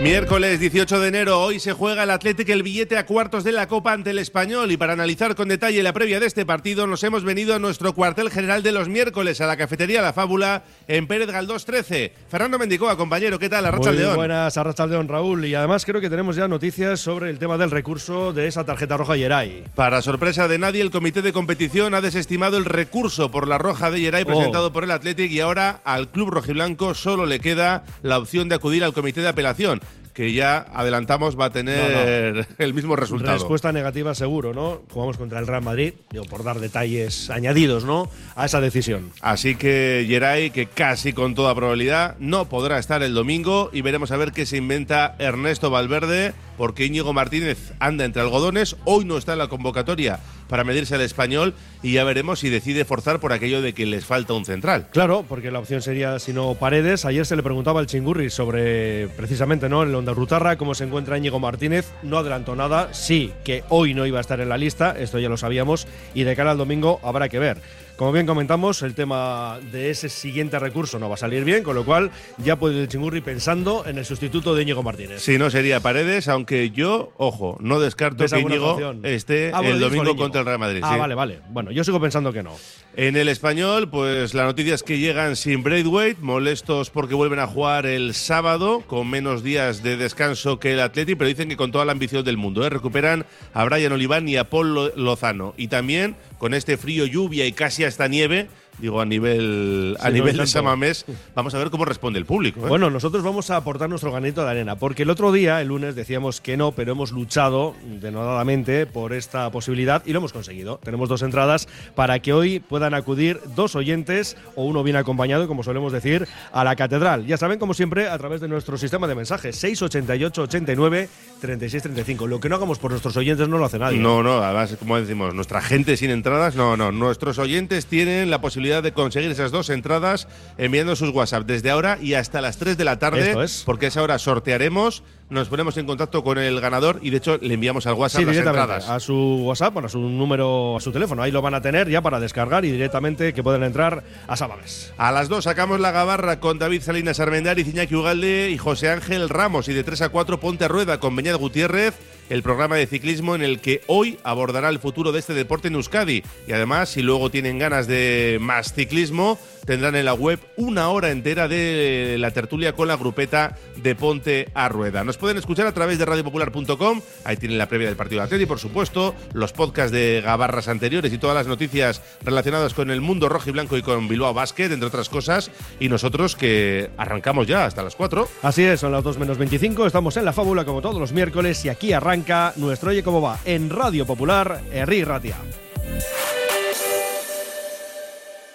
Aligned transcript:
Miércoles 0.00 0.60
18 0.60 1.00
de 1.00 1.08
enero, 1.08 1.40
hoy 1.40 1.58
se 1.58 1.72
juega 1.72 2.04
el 2.04 2.10
Atlético 2.12 2.52
el 2.52 2.62
billete 2.62 2.96
a 2.96 3.04
cuartos 3.04 3.42
de 3.42 3.50
la 3.50 3.66
Copa 3.66 3.92
ante 3.92 4.10
el 4.10 4.20
Español 4.20 4.70
y 4.70 4.76
para 4.76 4.92
analizar 4.92 5.34
con 5.34 5.48
detalle 5.48 5.82
la 5.82 5.92
previa 5.92 6.20
de 6.20 6.26
este 6.26 6.46
partido 6.46 6.86
nos 6.86 7.02
hemos 7.02 7.24
venido 7.24 7.52
a 7.52 7.58
nuestro 7.58 7.92
cuartel 7.94 8.30
general 8.30 8.62
de 8.62 8.70
los 8.70 8.88
miércoles 8.88 9.40
a 9.40 9.48
la 9.48 9.56
cafetería 9.56 10.00
La 10.00 10.12
Fábula 10.12 10.62
en 10.86 11.08
Pérez 11.08 11.28
Galdós 11.32 11.64
13. 11.64 12.12
Fernando 12.30 12.60
Mendicoa, 12.60 12.96
compañero, 12.96 13.40
¿qué 13.40 13.48
tal? 13.48 13.66
Arracha 13.66 13.90
Muy 13.90 13.98
León. 13.98 14.14
buenas, 14.14 14.56
Arracha 14.56 14.86
León, 14.86 15.08
Raúl. 15.08 15.44
Y 15.46 15.56
además 15.56 15.84
creo 15.84 16.00
que 16.00 16.08
tenemos 16.08 16.36
ya 16.36 16.46
noticias 16.46 17.00
sobre 17.00 17.28
el 17.30 17.40
tema 17.40 17.58
del 17.58 17.72
recurso 17.72 18.32
de 18.32 18.46
esa 18.46 18.64
tarjeta 18.64 18.96
roja 18.96 19.16
Yeray. 19.16 19.64
Para 19.74 20.00
sorpresa 20.00 20.46
de 20.46 20.58
nadie, 20.58 20.80
el 20.80 20.92
comité 20.92 21.22
de 21.22 21.32
competición 21.32 21.94
ha 21.94 22.00
desestimado 22.00 22.56
el 22.56 22.66
recurso 22.66 23.32
por 23.32 23.48
la 23.48 23.58
roja 23.58 23.90
de 23.90 24.00
Yeray 24.00 24.22
Oh. 24.22 24.26
presentado 24.26 24.72
por 24.72 24.84
el 24.84 24.92
Athletic 24.92 25.32
y 25.32 25.40
ahora 25.40 25.80
al 25.84 26.08
club 26.08 26.30
rojiblanco 26.30 26.94
solo 26.94 27.26
le 27.26 27.40
queda 27.40 27.84
la 28.02 28.18
opción 28.18 28.48
de 28.48 28.54
acudir 28.54 28.84
al 28.84 28.92
comité 28.92 29.22
de 29.22 29.28
apelación, 29.28 29.80
que 30.18 30.32
ya 30.32 30.66
adelantamos 30.74 31.38
va 31.38 31.44
a 31.44 31.50
tener 31.50 32.48
el 32.58 32.74
mismo 32.74 32.96
resultado. 32.96 33.34
Respuesta 33.34 33.70
negativa 33.70 34.16
seguro, 34.16 34.52
¿no? 34.52 34.82
Jugamos 34.90 35.16
contra 35.16 35.38
el 35.38 35.46
Real 35.46 35.62
Madrid, 35.62 35.94
digo, 36.10 36.24
por 36.24 36.42
dar 36.42 36.58
detalles 36.58 37.30
añadidos, 37.30 37.84
¿no? 37.84 38.10
A 38.34 38.46
esa 38.46 38.60
decisión. 38.60 39.12
Así 39.20 39.54
que 39.54 40.04
Geray, 40.08 40.50
que 40.50 40.66
casi 40.66 41.12
con 41.12 41.36
toda 41.36 41.54
probabilidad 41.54 42.16
no 42.18 42.48
podrá 42.48 42.80
estar 42.80 43.04
el 43.04 43.14
domingo 43.14 43.70
y 43.72 43.82
veremos 43.82 44.10
a 44.10 44.16
ver 44.16 44.32
qué 44.32 44.44
se 44.44 44.56
inventa 44.56 45.14
Ernesto 45.20 45.70
Valverde, 45.70 46.34
porque 46.58 46.84
Íñigo 46.84 47.14
Martínez 47.14 47.72
anda 47.78 48.04
entre 48.04 48.20
algodones, 48.20 48.76
hoy 48.84 49.06
no 49.06 49.16
está 49.16 49.32
en 49.32 49.38
la 49.38 49.48
convocatoria 49.48 50.20
para 50.48 50.64
medirse 50.64 50.94
al 50.94 51.00
español 51.02 51.54
y 51.82 51.92
ya 51.92 52.04
veremos 52.04 52.40
si 52.40 52.50
decide 52.50 52.84
forzar 52.84 53.20
por 53.20 53.32
aquello 53.32 53.62
de 53.62 53.72
que 53.72 53.86
les 53.86 54.04
falta 54.04 54.32
un 54.32 54.44
central. 54.44 54.88
Claro, 54.90 55.24
porque 55.28 55.50
la 55.50 55.60
opción 55.60 55.80
sería, 55.80 56.18
si 56.18 56.32
no, 56.32 56.54
Paredes. 56.54 57.04
Ayer 57.04 57.24
se 57.24 57.36
le 57.36 57.42
preguntaba 57.42 57.80
al 57.80 57.86
Chingurri 57.86 58.30
sobre, 58.30 59.08
precisamente, 59.08 59.68
¿no? 59.68 59.82
En 59.82 59.94
Onda 59.94 60.12
Rutarra, 60.12 60.56
cómo 60.56 60.74
se 60.74 60.84
encuentra 60.84 61.16
Íñigo 61.16 61.38
Martínez. 61.38 61.92
No 62.02 62.18
adelantó 62.18 62.56
nada. 62.56 62.92
Sí, 62.92 63.32
que 63.44 63.62
hoy 63.68 63.94
no 63.94 64.06
iba 64.06 64.18
a 64.18 64.20
estar 64.22 64.40
en 64.40 64.48
la 64.48 64.58
lista, 64.58 64.96
esto 64.98 65.18
ya 65.18 65.28
lo 65.28 65.36
sabíamos, 65.36 65.86
y 66.14 66.24
de 66.24 66.34
cara 66.34 66.50
al 66.50 66.58
domingo 66.58 66.98
habrá 67.02 67.28
que 67.28 67.38
ver. 67.38 67.58
Como 67.98 68.12
bien 68.12 68.26
comentamos, 68.26 68.82
el 68.82 68.94
tema 68.94 69.58
de 69.72 69.90
ese 69.90 70.08
siguiente 70.08 70.56
recurso 70.60 71.00
no 71.00 71.08
va 71.08 71.16
a 71.16 71.18
salir 71.18 71.42
bien, 71.44 71.64
con 71.64 71.74
lo 71.74 71.84
cual 71.84 72.12
ya 72.38 72.54
puede 72.54 72.80
el 72.80 72.86
Chingurri 72.86 73.20
pensando 73.22 73.84
en 73.88 73.98
el 73.98 74.04
sustituto 74.04 74.54
de 74.54 74.62
Íñigo 74.62 74.84
Martínez. 74.84 75.20
Si 75.20 75.36
no 75.36 75.50
sería 75.50 75.80
Paredes, 75.80 76.28
aunque 76.28 76.70
yo, 76.70 77.12
ojo, 77.16 77.56
no 77.60 77.80
descarto 77.80 78.22
¿Ves 78.22 78.32
que 78.32 78.38
Íñigo 78.38 78.70
opción? 78.74 79.00
esté 79.04 79.50
Ah, 79.52 79.58
bueno, 79.62 79.74
el 79.74 79.80
domingo 79.80 80.14
contra 80.16 80.42
el 80.42 80.46
Real 80.46 80.60
Madrid. 80.60 80.80
Ah, 80.84 80.92
sí. 80.92 80.98
vale, 81.00 81.16
vale. 81.16 81.40
Bueno, 81.50 81.72
yo 81.72 81.82
sigo 81.82 82.00
pensando 82.00 82.32
que 82.32 82.44
no. 82.44 82.52
En 82.94 83.16
el 83.16 83.28
español, 83.28 83.88
pues 83.90 84.32
la 84.32 84.44
noticia 84.44 84.76
es 84.76 84.84
que 84.84 84.98
llegan 85.00 85.34
sin 85.34 85.64
Braithwaite, 85.64 86.20
molestos 86.22 86.90
porque 86.90 87.14
vuelven 87.16 87.40
a 87.40 87.48
jugar 87.48 87.84
el 87.84 88.14
sábado, 88.14 88.84
con 88.86 89.10
menos 89.10 89.42
días 89.42 89.82
de 89.82 89.96
descanso 89.96 90.60
que 90.60 90.74
el 90.74 90.80
Atleti, 90.80 91.16
pero 91.16 91.26
dicen 91.26 91.48
que 91.48 91.56
con 91.56 91.72
toda 91.72 91.84
la 91.84 91.90
ambición 91.92 92.24
del 92.24 92.36
mundo. 92.36 92.64
¿eh? 92.64 92.70
Recuperan 92.70 93.26
a 93.54 93.64
Brian 93.64 93.90
Oliván 93.90 94.28
y 94.28 94.36
a 94.36 94.44
Paul 94.48 94.72
Lo- 94.74 94.96
Lozano. 94.96 95.54
Y 95.56 95.66
también 95.66 96.14
con 96.38 96.54
este 96.54 96.76
frío, 96.76 97.04
lluvia 97.04 97.44
y 97.46 97.52
casi 97.52 97.82
hasta 97.88 98.08
nieve, 98.08 98.48
digo 98.78 99.00
a 99.00 99.04
nivel, 99.04 99.96
a 100.00 100.06
Sí, 100.06 100.08
no, 100.08 100.12
nivel 100.14 100.28
y 100.28 100.32
de 100.32 100.38
tanto. 100.38 100.50
Samamés, 100.50 101.04
vamos 101.34 101.54
a 101.54 101.58
ver 101.58 101.70
cómo 101.70 101.84
responde 101.84 102.18
el 102.18 102.26
público. 102.26 102.60
¿eh? 102.60 102.68
Bueno, 102.68 102.90
nosotros 102.90 103.22
vamos 103.22 103.50
a 103.50 103.56
aportar 103.56 103.88
nuestro 103.88 104.10
granito 104.12 104.44
de 104.44 104.50
arena, 104.50 104.76
porque 104.76 105.02
el 105.02 105.10
otro 105.10 105.32
día, 105.32 105.60
el 105.60 105.68
lunes, 105.68 105.94
decíamos 105.94 106.40
que 106.40 106.56
no, 106.56 106.72
pero 106.72 106.92
hemos 106.92 107.12
luchado 107.12 107.74
denodadamente 108.00 108.86
por 108.86 109.12
esta 109.12 109.50
posibilidad 109.50 110.02
y 110.06 110.12
lo 110.12 110.18
hemos 110.18 110.32
conseguido. 110.32 110.78
Tenemos 110.82 111.08
dos 111.08 111.22
entradas 111.22 111.68
para 111.94 112.18
que 112.20 112.32
hoy 112.32 112.60
puedan 112.60 112.94
acudir 112.94 113.40
dos 113.54 113.74
oyentes 113.74 114.36
o 114.54 114.64
uno 114.64 114.82
bien 114.82 114.96
acompañado, 114.96 115.46
como 115.48 115.62
solemos 115.62 115.92
decir, 115.92 116.26
a 116.52 116.64
la 116.64 116.76
catedral. 116.76 117.26
Ya 117.26 117.36
saben, 117.36 117.58
como 117.58 117.74
siempre, 117.74 118.08
a 118.08 118.18
través 118.18 118.40
de 118.40 118.48
nuestro 118.48 118.76
sistema 118.78 119.06
de 119.06 119.14
mensajes 119.14 119.56
688 119.56 120.42
89 120.42 121.08
36 121.40 121.82
35. 121.82 122.26
Lo 122.26 122.40
que 122.40 122.48
no 122.48 122.56
hagamos 122.56 122.78
por 122.78 122.90
nuestros 122.90 123.16
oyentes 123.16 123.48
no 123.48 123.58
lo 123.58 123.64
hace 123.64 123.78
nadie. 123.78 123.98
No, 123.98 124.22
no, 124.22 124.42
además, 124.42 124.76
como 124.78 124.98
decimos, 124.98 125.34
nuestra 125.34 125.60
gente 125.60 125.96
sin 125.96 126.10
entradas, 126.10 126.54
no, 126.56 126.76
no. 126.76 126.92
Nuestros 126.92 127.38
oyentes 127.38 127.86
tienen 127.86 128.30
la 128.30 128.40
posibilidad 128.40 128.67
de 128.68 128.92
conseguir 128.92 129.30
esas 129.30 129.50
dos 129.50 129.70
entradas 129.70 130.28
enviando 130.58 130.94
sus 130.96 131.10
WhatsApp 131.10 131.44
desde 131.46 131.70
ahora 131.70 131.98
y 132.00 132.14
hasta 132.14 132.40
las 132.40 132.58
3 132.58 132.76
de 132.76 132.84
la 132.84 132.98
tarde, 132.98 133.34
es. 133.42 133.62
porque 133.64 133.86
a 133.86 133.88
esa 133.88 134.02
hora 134.02 134.18
sortearemos, 134.18 135.02
nos 135.30 135.48
ponemos 135.48 135.76
en 135.76 135.86
contacto 135.86 136.22
con 136.22 136.38
el 136.38 136.60
ganador 136.60 137.00
y 137.02 137.10
de 137.10 137.16
hecho 137.18 137.38
le 137.38 137.54
enviamos 137.54 137.86
al 137.86 137.94
WhatsApp 137.94 138.20
Sí, 138.20 138.24
las 138.26 138.34
directamente 138.34 138.72
entradas. 138.74 138.88
a 138.90 139.00
su 139.00 139.42
WhatsApp, 139.44 139.72
bueno, 139.72 139.86
a 139.86 139.90
su 139.90 139.98
número, 139.98 140.76
a 140.76 140.80
su 140.80 140.92
teléfono. 140.92 141.22
Ahí 141.22 141.30
lo 141.30 141.42
van 141.42 141.54
a 141.54 141.60
tener 141.60 141.88
ya 141.88 142.00
para 142.02 142.20
descargar 142.20 142.64
y 142.64 142.70
directamente 142.70 143.34
que 143.34 143.42
pueden 143.42 143.62
entrar 143.62 144.04
a 144.26 144.36
Sábames. 144.36 144.92
A 144.96 145.10
las 145.12 145.28
2 145.28 145.44
sacamos 145.44 145.80
la 145.80 145.90
gabarra 145.90 146.40
con 146.40 146.58
David 146.58 146.82
Salinas 146.82 147.20
Armendar, 147.20 147.58
Iñaki 147.58 147.94
Ugalde 147.94 148.50
y 148.50 148.58
José 148.58 148.90
Ángel 148.90 149.28
Ramos. 149.28 149.68
Y 149.68 149.74
de 149.74 149.84
3 149.84 150.02
a 150.02 150.08
4 150.10 150.40
Ponte 150.40 150.64
a 150.64 150.68
Rueda 150.68 151.00
con 151.00 151.14
Beñat 151.16 151.36
Gutiérrez, 151.36 151.94
el 152.28 152.42
programa 152.42 152.76
de 152.76 152.86
ciclismo 152.86 153.34
en 153.34 153.42
el 153.42 153.60
que 153.60 153.82
hoy 153.86 154.18
abordará 154.22 154.68
el 154.68 154.78
futuro 154.78 155.12
de 155.12 155.18
este 155.18 155.34
deporte 155.34 155.68
en 155.68 155.74
Euskadi. 155.74 156.22
Y 156.46 156.52
además, 156.52 156.90
si 156.90 157.02
luego 157.02 157.30
tienen 157.30 157.58
ganas 157.58 157.86
de 157.86 158.38
más 158.40 158.72
ciclismo, 158.74 159.38
tendrán 159.68 159.96
en 159.96 160.06
la 160.06 160.14
web 160.14 160.40
una 160.56 160.88
hora 160.88 161.10
entera 161.10 161.46
de 161.46 162.16
la 162.18 162.30
tertulia 162.30 162.72
con 162.72 162.88
la 162.88 162.96
grupeta 162.96 163.54
de 163.76 163.94
Ponte 163.94 164.48
a 164.54 164.70
Rueda. 164.70 165.04
Nos 165.04 165.18
pueden 165.18 165.36
escuchar 165.36 165.66
a 165.66 165.74
través 165.74 165.98
de 165.98 166.06
radiopopular.com, 166.06 167.02
ahí 167.24 167.36
tienen 167.36 167.58
la 167.58 167.68
previa 167.68 167.86
del 167.86 167.96
partido 167.96 168.22
de 168.22 168.24
Atleti, 168.24 168.46
por 168.46 168.58
supuesto, 168.58 169.14
los 169.34 169.52
podcasts 169.52 169.92
de 169.92 170.22
gabarras 170.24 170.68
anteriores 170.68 171.12
y 171.12 171.18
todas 171.18 171.36
las 171.36 171.46
noticias 171.46 172.00
relacionadas 172.24 172.72
con 172.72 172.90
el 172.90 173.02
mundo 173.02 173.28
rojo 173.28 173.50
y 173.50 173.52
blanco 173.52 173.76
y 173.76 173.82
con 173.82 174.08
Bilbao 174.08 174.32
Basket, 174.32 174.72
entre 174.72 174.86
otras 174.86 175.10
cosas, 175.10 175.50
y 175.78 175.90
nosotros 175.90 176.34
que 176.34 176.88
arrancamos 176.96 177.46
ya 177.46 177.66
hasta 177.66 177.82
las 177.82 177.94
4. 177.94 178.26
Así 178.40 178.64
es, 178.64 178.80
son 178.80 178.92
las 178.92 179.04
2 179.04 179.18
menos 179.18 179.36
25, 179.36 179.86
estamos 179.86 180.16
en 180.16 180.24
la 180.24 180.32
fábula 180.32 180.64
como 180.64 180.80
todos 180.80 180.98
los 180.98 181.12
miércoles 181.12 181.62
y 181.66 181.68
aquí 181.68 181.92
arranca 181.92 182.54
nuestro 182.56 182.88
Oye 182.88 183.02
Cómo 183.02 183.20
Va 183.20 183.38
en 183.44 183.68
Radio 183.68 184.06
Popular, 184.06 184.62
Herri 184.72 185.04
Ratia. 185.04 185.36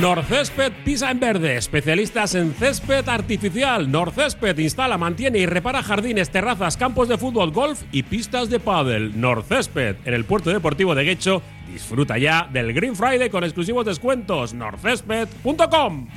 Norcésped 0.00 0.72
Pisa 0.84 1.10
en 1.10 1.20
Verde, 1.20 1.56
especialistas 1.56 2.34
en 2.34 2.54
césped 2.54 3.08
artificial. 3.08 3.90
Norcésped 3.90 4.56
instala, 4.58 4.96
mantiene 4.96 5.38
y 5.38 5.46
repara 5.46 5.82
jardines, 5.82 6.30
terrazas, 6.30 6.76
campos 6.76 7.08
de 7.08 7.18
fútbol, 7.18 7.50
golf 7.50 7.82
y 7.92 8.04
pistas 8.04 8.48
de 8.48 8.60
pádel. 8.60 9.20
Norcésped, 9.20 9.96
en 10.04 10.14
el 10.14 10.24
puerto 10.24 10.50
deportivo 10.50 10.94
de 10.94 11.04
Guecho, 11.04 11.42
disfruta 11.72 12.18
ya 12.18 12.48
del 12.52 12.72
Green 12.72 12.94
Friday 12.94 13.30
con 13.30 13.44
exclusivos 13.44 13.84
descuentos. 13.84 14.54
norcésped.com. 14.54 16.08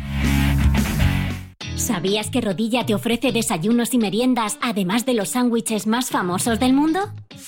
¿Sabías 1.76 2.30
que 2.30 2.40
Rodilla 2.40 2.86
te 2.86 2.94
ofrece 2.94 3.32
desayunos 3.32 3.94
y 3.94 3.98
meriendas 3.98 4.60
además 4.62 5.06
de 5.06 5.16
los 5.16 5.30
sándwiches 5.30 5.88
más 5.88 6.12
famosos 6.12 6.60
del 6.60 6.74
mundo? 6.74 7.00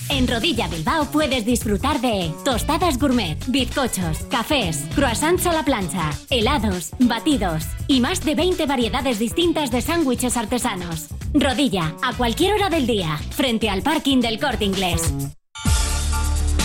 En 0.09 0.27
Rodilla 0.27 0.67
Bilbao 0.67 1.05
puedes 1.11 1.45
disfrutar 1.45 2.01
de 2.01 2.31
tostadas 2.43 2.99
gourmet, 2.99 3.37
bizcochos, 3.47 4.19
cafés, 4.29 4.85
croissants 4.95 5.45
a 5.47 5.53
la 5.53 5.63
plancha, 5.63 6.11
helados, 6.29 6.91
batidos 6.99 7.63
y 7.87 7.99
más 7.99 8.23
de 8.23 8.35
20 8.35 8.65
variedades 8.65 9.19
distintas 9.19 9.71
de 9.71 9.81
sándwiches 9.81 10.37
artesanos. 10.37 11.07
Rodilla, 11.33 11.95
a 12.01 12.13
cualquier 12.13 12.53
hora 12.53 12.69
del 12.69 12.87
día, 12.87 13.17
frente 13.31 13.69
al 13.69 13.81
parking 13.81 14.21
del 14.21 14.39
Corte 14.39 14.65
Inglés. 14.65 15.13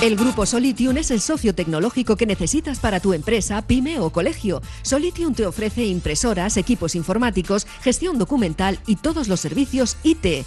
El 0.02 0.16
grupo 0.16 0.46
Solitium 0.46 0.96
es 0.96 1.10
el 1.10 1.20
socio 1.20 1.54
tecnológico 1.54 2.16
que 2.16 2.24
necesitas 2.24 2.78
para 2.78 3.00
tu 3.00 3.12
empresa, 3.12 3.60
pyme 3.66 4.00
o 4.00 4.08
colegio. 4.08 4.62
Solitium 4.80 5.34
te 5.34 5.44
ofrece 5.44 5.84
impresoras, 5.84 6.56
equipos 6.56 6.94
informáticos, 6.94 7.66
gestión 7.82 8.16
documental 8.16 8.78
y 8.86 8.96
todos 8.96 9.28
los 9.28 9.40
servicios 9.40 9.98
IT. 10.02 10.46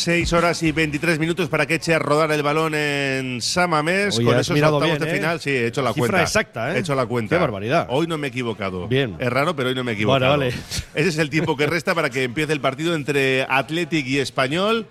Seis 0.00 0.32
horas 0.32 0.62
y 0.62 0.72
23 0.72 1.18
minutos 1.18 1.50
para 1.50 1.66
que 1.66 1.74
eche 1.74 1.94
a 1.94 1.98
rodar 1.98 2.32
el 2.32 2.42
balón 2.42 2.74
en 2.74 3.42
Samamés. 3.42 4.16
Oye, 4.16 4.26
con 4.26 4.38
esos 4.38 4.56
octavos 4.56 4.82
bien, 4.82 4.98
de 4.98 5.10
¿eh? 5.10 5.14
final, 5.14 5.40
sí, 5.40 5.50
he 5.50 5.66
hecho 5.66 5.82
la 5.82 5.92
Cifra 5.92 6.08
cuenta. 6.08 6.22
exacta, 6.22 6.72
¿eh? 6.72 6.76
He 6.76 6.80
hecho 6.80 6.94
la 6.94 7.04
cuenta. 7.04 7.36
Qué 7.36 7.40
barbaridad. 7.40 7.86
Hoy 7.90 8.06
no 8.06 8.16
me 8.16 8.28
he 8.28 8.30
equivocado. 8.30 8.88
Bien. 8.88 9.16
Es 9.18 9.28
raro, 9.30 9.54
pero 9.54 9.68
hoy 9.68 9.74
no 9.74 9.84
me 9.84 9.92
he 9.92 9.94
equivocado. 9.94 10.30
Vale, 10.30 10.50
vale. 10.52 10.62
Ese 10.94 11.08
es 11.10 11.18
el 11.18 11.28
tiempo 11.28 11.54
que 11.56 11.66
resta 11.66 11.94
para 11.94 12.08
que 12.08 12.24
empiece 12.24 12.52
el 12.54 12.60
partido 12.60 12.94
entre 12.94 13.42
Athletic 13.48 14.06
y 14.06 14.18
Español. 14.18 14.86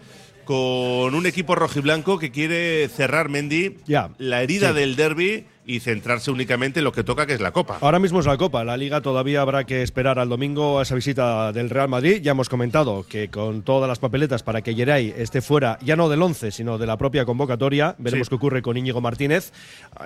Con 0.46 1.14
un 1.14 1.26
equipo 1.28 1.54
rojiblanco 1.56 2.18
que 2.18 2.32
quiere 2.32 2.88
cerrar 2.90 3.30
Mendy 3.30 3.78
Ya. 3.86 4.10
la 4.18 4.42
herida 4.42 4.70
Sí. 4.70 4.76
del 4.76 4.96
derby 4.96 5.46
y 5.70 5.82
centrarse 5.82 6.32
únicamente 6.32 6.80
en 6.80 6.84
lo 6.84 6.92
que 6.92 7.04
toca, 7.04 7.28
que 7.28 7.34
es 7.34 7.42
la 7.42 7.52
Copa. 7.52 7.78
Ahora 7.82 8.00
mismo 8.00 8.20
es 8.20 8.26
la 8.26 8.38
Copa. 8.38 8.64
La 8.64 8.76
Liga 8.76 9.02
todavía 9.02 9.42
habrá 9.42 9.66
que 9.66 9.84
esperar 9.84 10.18
al 10.18 10.28
domingo 10.28 10.80
a 10.80 10.82
esa 10.82 10.96
visita 10.96 11.52
del 11.54 11.70
Real 11.70 11.88
Madrid. 11.88 12.22
Ya 12.24 12.32
hemos 12.32 12.50
comentado 12.50 13.06
que 13.08 13.30
con 13.30 13.62
todas 13.62 13.88
las 13.88 14.00
papeletas 14.00 14.42
para 14.42 14.62
que 14.64 14.74
Geray 14.74 15.14
esté 15.16 15.42
fuera, 15.42 15.78
ya 15.84 15.96
no 15.96 16.10
del 16.10 16.22
11, 16.24 16.50
sino 16.52 16.80
de 16.80 16.88
la 16.88 16.98
propia 16.98 17.24
convocatoria, 17.26 17.96
veremos 18.00 18.26
Sí. 18.26 18.30
qué 18.30 18.36
ocurre 18.36 18.62
con 18.64 18.78
Íñigo 18.78 19.00
Martínez. 19.00 19.52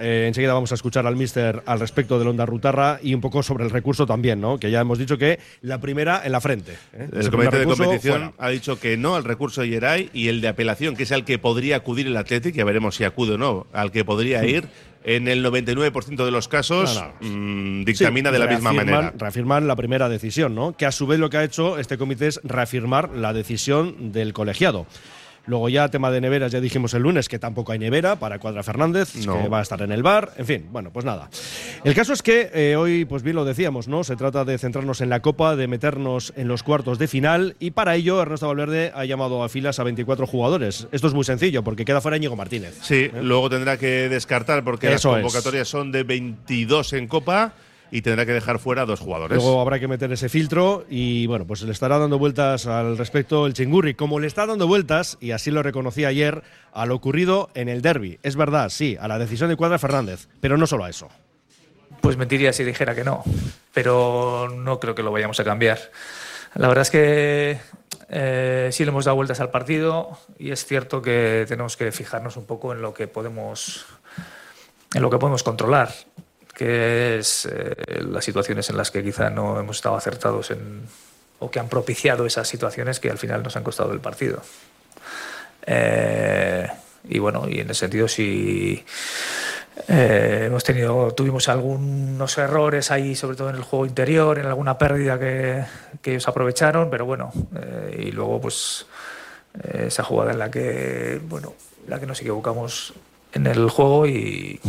Eh, 0.01 0.25
enseguida 0.27 0.54
vamos 0.54 0.71
a 0.71 0.75
escuchar 0.75 1.07
al 1.07 1.15
míster 1.15 1.63
al 1.65 1.80
respecto 1.80 2.19
del 2.19 2.27
Onda 2.27 2.45
Rutarra 2.45 3.00
y 3.01 3.13
un 3.13 3.21
poco 3.21 3.42
sobre 3.42 3.63
el 3.63 3.69
recurso 3.69 4.06
también, 4.06 4.42
¿no? 4.42 4.57
Que 4.60 4.69
ya 4.69 4.81
hemos 4.81 5.00
dicho 5.00 5.18
que 5.18 5.39
la 5.62 5.80
primera 5.80 6.21
en 6.25 6.33
la 6.33 6.42
frente. 6.42 6.74
¿eh? 6.94 7.07
El 7.13 7.31
comité 7.31 7.60
de 7.60 7.65
competición 7.65 8.13
fuera. 8.15 8.33
ha 8.38 8.50
dicho 8.50 8.80
que 8.80 8.98
no 8.98 9.15
al 9.15 9.24
recurso 9.24 9.62
de 9.62 9.69
Geray 9.69 10.10
y 10.13 10.27
el 10.27 10.42
de 10.42 10.50
apelación, 10.50 10.95
que 10.98 11.04
es 11.04 11.12
al 11.13 11.24
que 11.24 11.39
podría 11.39 11.77
acudir 11.77 12.07
el 12.07 12.18
Athletic, 12.18 12.54
ya 12.54 12.65
veremos 12.65 12.95
si 12.95 13.06
acude 13.06 13.36
o 13.36 13.38
no, 13.38 13.65
al 13.71 13.92
que 13.94 14.04
podría 14.04 14.44
ir, 14.45 14.68
en 15.03 15.27
el 15.27 15.45
99% 15.45 16.25
de 16.25 16.31
los 16.31 16.47
casos 16.47 16.95
No, 16.95 17.27
no. 17.29 17.29
mm, 17.29 17.85
dictamina 17.85 18.29
Sí, 18.29 18.33
de 18.33 18.39
la 18.39 18.47
misma 18.47 18.73
manera. 18.73 19.13
Reafirman 19.17 19.67
la 19.67 19.75
primera 19.75 20.09
decisión, 20.09 20.55
¿no? 20.55 20.75
Que 20.77 20.85
a 20.85 20.91
su 20.91 21.07
vez 21.07 21.19
lo 21.19 21.29
que 21.29 21.38
ha 21.38 21.44
hecho 21.44 21.77
este 21.79 21.97
comité 21.97 22.27
es 22.27 22.39
reafirmar 22.44 23.09
la 23.11 23.33
decisión 23.33 24.11
del 24.11 24.33
colegiado. 24.33 24.85
Luego 25.45 25.67
ya 25.67 25.89
tema 25.89 26.09
de 26.09 26.21
neveras, 26.21 26.51
ya 26.53 26.61
dijimos 26.61 26.93
el 26.93 27.01
lunes 27.03 27.27
que 27.27 27.37
tampoco 27.37 27.73
hay 27.73 27.79
nevera 27.79 28.15
para 28.15 28.39
Cuadra 28.39 28.63
Fernández, 28.63 29.15
No. 29.25 29.41
que 29.41 29.49
va 29.49 29.59
a 29.59 29.61
estar 29.61 29.81
en 29.81 29.91
el 29.91 30.01
bar, 30.01 30.31
en 30.37 30.45
fin, 30.45 30.65
bueno, 30.71 30.91
pues 30.91 31.03
nada. 31.05 31.29
El 31.83 31.93
caso 31.93 32.13
es 32.13 32.21
que 32.23 32.49
eh, 32.53 32.75
hoy, 32.77 33.03
pues 33.05 33.23
bien 33.23 33.35
lo 33.35 33.43
decíamos, 33.43 33.87
¿no? 33.89 34.03
Se 34.05 34.15
trata 34.15 34.45
de 34.45 34.57
centrarnos 34.57 35.01
en 35.01 35.09
la 35.09 35.21
Copa, 35.21 35.55
de 35.57 35.67
meternos 35.67 36.31
en 36.37 36.47
los 36.47 36.63
cuartos 36.63 36.97
de 36.97 37.07
final 37.07 37.55
y 37.59 37.71
para 37.71 37.95
ello 37.95 38.21
Ernesto 38.21 38.47
Valverde 38.47 38.91
ha 38.95 39.03
llamado 39.05 39.43
a 39.43 39.49
filas 39.49 39.79
a 39.79 39.83
24 39.83 40.25
jugadores. 40.27 40.87
Esto 40.93 41.07
es 41.07 41.13
muy 41.13 41.25
sencillo 41.25 41.61
porque 41.63 41.83
queda 41.83 41.99
fuera 41.99 42.15
Íñigo 42.17 42.35
Martínez. 42.37 42.77
Sí, 42.81 43.09
luego 43.21 43.49
tendrá 43.49 43.77
que 43.77 44.07
descartar 44.09 44.63
porque 44.63 44.93
Eso 44.93 45.09
las 45.11 45.19
es. 45.19 45.23
convocatorias 45.23 45.67
son 45.67 45.91
de 45.91 46.03
22 46.03 46.93
en 46.93 47.07
Copa 47.07 47.53
y 47.93 48.01
tendrá 48.01 48.25
que 48.25 48.33
dejar 48.33 48.57
fuera 48.57 48.81
a 48.81 48.85
dos 48.87 48.99
jugadores. 48.99 49.37
Luego 49.37 49.61
habrá 49.61 49.79
que 49.79 49.87
meter 49.87 50.11
ese 50.11 50.27
filtro 50.27 50.83
y 50.89 51.27
bueno, 51.27 51.45
pues 51.45 51.61
le 51.61 51.71
estará 51.71 51.99
dando 51.99 52.17
vueltas 52.17 52.65
al 52.65 52.97
respecto 52.97 53.45
el 53.45 53.53
Chingurri, 53.53 53.93
como 53.93 54.19
le 54.19 54.25
está 54.25 54.47
dando 54.47 54.65
vueltas, 54.65 55.19
y 55.21 55.29
así 55.29 55.51
lo 55.51 55.61
reconocí 55.61 56.03
ayer, 56.03 56.41
a 56.71 56.87
lo 56.87 56.95
ocurrido 56.95 57.51
en 57.53 57.69
el 57.69 57.83
derby. 57.83 58.17
Es 58.23 58.35
verdad, 58.35 58.69
sí, 58.69 58.97
a 58.99 59.07
la 59.07 59.19
decisión 59.19 59.47
de 59.47 59.57
Cuadra 59.57 59.77
Fernández, 59.77 60.27
pero 60.41 60.57
no 60.57 60.65
solo 60.65 60.85
a 60.85 60.89
eso. 60.89 61.07
Pues 62.01 62.17
mentiría 62.17 62.51
si 62.51 62.63
dijera 62.63 62.95
que 62.95 63.03
no, 63.03 63.23
pero 63.75 64.50
no 64.50 64.79
creo 64.79 64.95
que 64.95 65.03
lo 65.03 65.12
vayamos 65.12 65.39
a 65.39 65.43
cambiar. 65.43 65.77
La 66.55 66.69
verdad 66.69 66.81
es 66.81 66.89
que 66.89 67.59
eh, 68.09 68.69
sí 68.71 68.85
le 68.85 68.89
hemos 68.89 69.05
dado 69.05 69.17
vueltas 69.17 69.39
al 69.39 69.51
partido 69.51 70.17
y 70.39 70.50
es 70.50 70.65
cierto 70.65 71.00
que 71.03 71.45
tenemos 71.47 71.77
que 71.77 71.91
fijarnos 71.91 72.38
un 72.38 72.47
poco 72.47 72.73
en 72.73 72.81
lo 72.81 72.91
que 72.91 73.07
podemos, 73.07 73.85
en 74.95 75.01
lo 75.03 75.12
que 75.12 75.19
podemos 75.19 75.43
controlar, 75.43 75.93
que 76.53 77.17
es 77.17 77.48
eh, 77.51 77.75
las 78.07 78.24
situaciones 78.24 78.69
en 78.69 78.77
las 78.77 78.91
que 78.91 79.03
quizá 79.03 79.29
no 79.29 79.60
hemos 79.60 79.77
estado 79.77 79.95
acertados 79.95 80.51
en, 80.51 80.83
o 81.39 81.50
que 81.50 81.60
han 81.60 81.69
propiciado 81.69 82.25
esas 82.25 82.48
situaciones 82.48 83.00
que 83.00 83.10
al 83.10 83.17
final 83.17 83.43
nos 83.43 83.55
han 83.55 83.63
costado 83.63 83.91
el 83.91 84.00
partido. 84.00 84.41
Eh, 85.65 86.67
y 87.10 87.19
bueno, 87.19 87.48
y 87.50 87.60
en 87.60 87.69
ese 87.69 87.81
sentido 87.81 88.07
sí 88.07 88.83
eh, 89.88 90.43
hemos 90.48 90.63
tenido, 90.63 91.12
tuvimos 91.13 91.50
algunos 91.50 92.38
errores 92.38 92.91
ahí, 92.91 93.15
sobre 93.15 93.36
todo 93.36 93.50
en 93.50 93.55
el 93.55 93.63
juego 93.63 93.86
interior, 93.86 94.38
en 94.38 94.45
alguna 94.45 94.77
pérdida 94.77 95.19
que, 95.19 95.63
que 96.01 96.12
ellos 96.12 96.27
aprovecharon, 96.27 96.89
pero 96.89 97.05
bueno, 97.05 97.31
eh, 97.55 98.05
y 98.07 98.12
luego 98.12 98.39
pues 98.39 98.86
eh, 99.63 99.86
esa 99.88 100.03
jugada 100.03 100.31
en 100.31 100.39
la 100.39 100.51
que, 100.51 101.19
bueno, 101.27 101.55
en 101.83 101.89
la 101.89 102.00
que 102.00 102.05
nos 102.05 102.22
equivocamos 102.22 102.93
en 103.33 103.48
el 103.48 103.69
juego 103.69 104.05
y, 104.05 104.60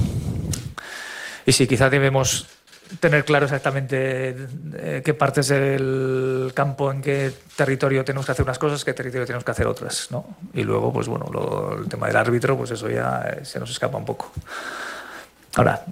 y 1.46 1.52
sí, 1.52 1.66
quizá 1.66 1.90
debemos 1.90 2.46
tener 3.00 3.24
claro 3.24 3.46
exactamente 3.46 4.36
eh, 4.74 5.02
qué 5.04 5.14
partes 5.14 5.48
del 5.48 6.52
campo, 6.54 6.92
en 6.92 7.00
qué 7.02 7.32
territorio 7.56 8.04
tenemos 8.04 8.26
que 8.26 8.32
hacer 8.32 8.44
unas 8.44 8.58
cosas, 8.58 8.84
qué 8.84 8.92
territorio 8.92 9.26
tenemos 9.26 9.44
que 9.44 9.50
hacer 9.50 9.66
otras, 9.66 10.08
¿no? 10.10 10.36
Y 10.52 10.62
luego, 10.62 10.92
pues 10.92 11.08
bueno, 11.08 11.26
lo- 11.32 11.78
el 11.78 11.88
tema 11.88 12.06
del 12.06 12.16
árbitro, 12.16 12.56
pues 12.56 12.70
eso 12.72 12.88
ya 12.90 13.22
eh, 13.40 13.44
se 13.44 13.58
nos 13.58 13.70
escapa 13.70 13.96
un 13.98 14.04
poco. 14.04 14.30
Ahora, 15.56 15.84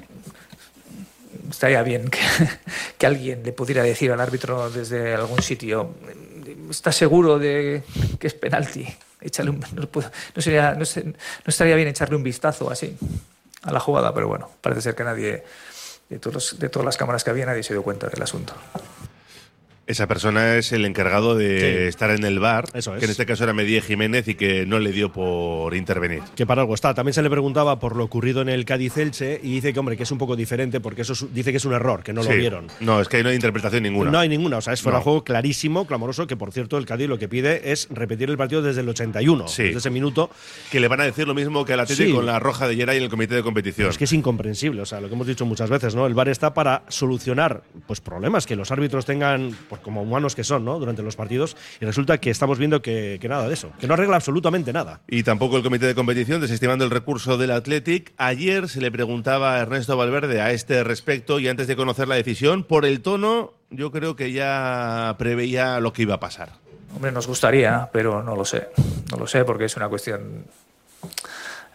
estaría 1.51 1.83
bien 1.83 2.09
que, 2.09 3.07
alguien 3.07 3.43
le 3.45 3.53
pudiera 3.53 3.83
decir 3.83 4.13
al 4.13 4.21
árbitro 4.21 4.71
desde 4.71 5.15
algún 5.15 5.41
sitio, 5.43 5.95
¿estás 6.71 6.97
seguro 6.97 7.39
de 7.39 7.83
que 8.19 8.27
es 8.27 8.35
penalti? 8.35 8.87
Échale 9.21 9.51
un- 9.51 9.65
no, 9.75 9.87
puedo- 9.89 10.11
no 10.35 10.43
sería, 10.43 10.75
no, 10.75 10.85
sé- 10.85 11.05
no 11.05 11.15
estaría 11.47 11.77
bien 11.77 11.89
echarle 11.89 12.17
un 12.17 12.23
vistazo 12.23 12.71
así 12.71 12.97
a 13.63 13.73
la 13.73 13.81
jugada, 13.81 14.13
pero 14.13 14.29
bueno, 14.29 14.51
parece 14.61 14.83
ser 14.83 14.95
que 14.95 15.05
nadie, 15.05 15.45
de, 16.09 16.19
todos 16.19 16.59
de 16.59 16.69
todas 16.69 16.85
las 16.85 16.97
cámaras 16.97 17.25
que 17.25 17.31
había, 17.31 17.47
nadie 17.47 17.63
se 17.63 17.75
dio 17.75 17.83
cuenta 17.83 18.09
del 18.09 18.23
asunto. 18.23 18.55
Esa 19.87 20.07
persona 20.07 20.57
es 20.57 20.71
el 20.73 20.85
encargado 20.85 21.35
de 21.37 21.59
Sí. 21.61 21.89
estar 21.89 22.11
en 22.11 22.25
el 22.25 22.39
bar, 22.39 22.67
Eso 22.73 22.95
es. 22.95 23.01
que 23.01 23.05
en 23.07 23.11
este 23.11 23.27
caso 23.27 23.43
era 23.43 23.53
Medía 23.53 23.83
Jiménez 23.83 24.29
y 24.29 24.35
que 24.37 24.65
no 24.65 24.79
le 24.79 24.93
dio 24.93 25.13
por 25.13 25.75
intervenir. 25.75 26.23
Que 26.37 26.47
para 26.47 26.61
algo 26.63 26.75
está. 26.75 26.95
También 26.95 27.15
se 27.15 27.23
le 27.23 27.29
preguntaba 27.29 27.81
por 27.81 27.97
lo 27.97 28.05
ocurrido 28.05 28.43
en 28.43 28.49
el 28.49 28.65
Cádiz-Elche 28.65 29.41
y 29.43 29.51
dice 29.55 29.73
que, 29.73 29.81
hombre, 29.81 29.97
que 29.97 30.05
es 30.05 30.11
un 30.13 30.19
poco 30.19 30.37
diferente 30.37 30.79
porque 30.81 31.03
eso 31.03 31.15
es- 31.15 31.35
dice 31.35 31.51
que 31.51 31.57
es 31.57 31.65
un 31.65 31.73
error, 31.73 32.05
que 32.05 32.13
no 32.13 32.23
Sí. 32.23 32.29
lo 32.31 32.37
vieron. 32.37 32.67
No, 32.81 33.01
es 33.01 33.09
que 33.09 33.17
ahí 33.17 33.23
no 33.25 33.31
hay 33.31 33.35
interpretación 33.35 33.83
ninguna. 33.83 34.11
No 34.13 34.19
hay 34.21 34.29
ninguna, 34.29 34.59
o 34.59 34.61
sea, 34.61 34.73
es 34.73 34.81
fuera 34.83 34.99
No. 34.99 35.05
juego 35.05 35.25
clarísimo, 35.25 35.85
clamoroso, 35.87 36.29
que 36.29 36.37
por 36.37 36.53
cierto 36.53 36.79
el 36.79 36.87
Cádiz 36.87 37.09
lo 37.09 37.19
que 37.19 37.27
pide 37.29 37.73
es 37.73 37.89
repetir 37.91 38.31
el 38.31 38.37
partido 38.37 38.63
desde 38.63 38.83
el 38.83 38.89
81, 38.89 39.49
Sí. 39.49 39.65
desde 39.65 39.79
ese 39.79 39.91
minuto. 39.91 40.31
Que 40.71 40.79
le 40.79 40.87
van 40.87 41.01
a 41.01 41.05
decir 41.05 41.27
lo 41.27 41.35
mismo 41.35 41.65
que 41.65 41.73
al 41.73 41.81
Atlético 41.81 42.09
Sí. 42.09 42.15
con 42.15 42.25
la 42.27 42.39
roja 42.39 42.69
de 42.69 42.77
Geray 42.77 42.99
en 42.99 43.03
el 43.05 43.11
comité 43.11 43.35
de 43.35 43.43
competición. 43.43 43.89
Es 43.91 43.99
que 43.99 44.05
es 44.05 44.13
incomprensible, 44.13 44.81
o 44.81 44.87
sea, 44.87 45.01
lo 45.01 45.09
que 45.09 45.15
hemos 45.15 45.27
dicho 45.27 45.45
muchas 45.45 45.69
veces, 45.71 45.95
¿no? 45.97 46.07
El 46.07 46.15
VAR 46.15 46.29
está 46.29 46.55
para 46.55 46.85
solucionar 46.89 47.63
pues 47.89 48.01
problemas 48.01 48.47
que 48.47 48.55
los 48.55 48.71
árbitros 48.71 49.05
tengan, 49.07 49.57
pues 49.73 49.81
como 49.81 50.03
humanos 50.03 50.35
que 50.35 50.45
son, 50.45 50.67
¿no? 50.67 50.79
Durante 50.79 51.03
los 51.03 51.17
partidos 51.17 51.57
y 51.81 51.87
resulta 51.87 52.19
que 52.19 52.29
estamos 52.29 52.59
viendo 52.59 52.83
que, 52.83 53.17
que 53.19 53.27
nada 53.27 53.49
de 53.49 53.55
eso, 53.55 53.73
que 53.81 53.87
no 53.87 53.95
arregla 53.95 54.17
absolutamente 54.17 54.71
nada. 54.71 55.01
Y 55.09 55.23
tampoco 55.23 55.57
el 55.57 55.63
comité 55.63 55.87
de 55.87 55.95
competición, 55.95 56.43
desestimando 56.43 56.85
el 56.85 56.91
recurso 56.91 57.39
del 57.39 57.53
Athletic. 57.53 58.13
Ayer 58.19 58.69
se 58.69 58.83
le 58.83 58.93
preguntaba 58.93 59.55
a 59.55 59.61
Ernesto 59.61 59.97
Valverde 59.97 60.43
a 60.43 60.51
este 60.51 60.85
respecto 60.85 61.41
y 61.41 61.49
antes 61.49 61.69
de 61.69 61.75
conocer 61.75 62.07
la 62.07 62.17
decisión, 62.17 62.65
por 62.65 62.85
el 62.85 63.01
tono, 63.01 63.55
yo 63.71 63.91
creo 63.91 64.15
que 64.15 64.33
ya 64.33 65.17
preveía 65.19 65.81
lo 65.81 65.95
que 65.95 66.03
iba 66.03 66.17
a 66.17 66.21
pasar. 66.21 66.53
Hombre, 66.95 67.11
nos 67.11 67.27
gustaría, 67.27 67.89
pero 67.95 68.23
no 68.23 68.37
lo 68.37 68.45
sé. 68.45 68.69
No 69.11 69.17
lo 69.17 69.27
sé 69.27 69.43
porque 69.47 69.65
es 69.65 69.77
una 69.79 69.89
cuestión. 69.89 70.45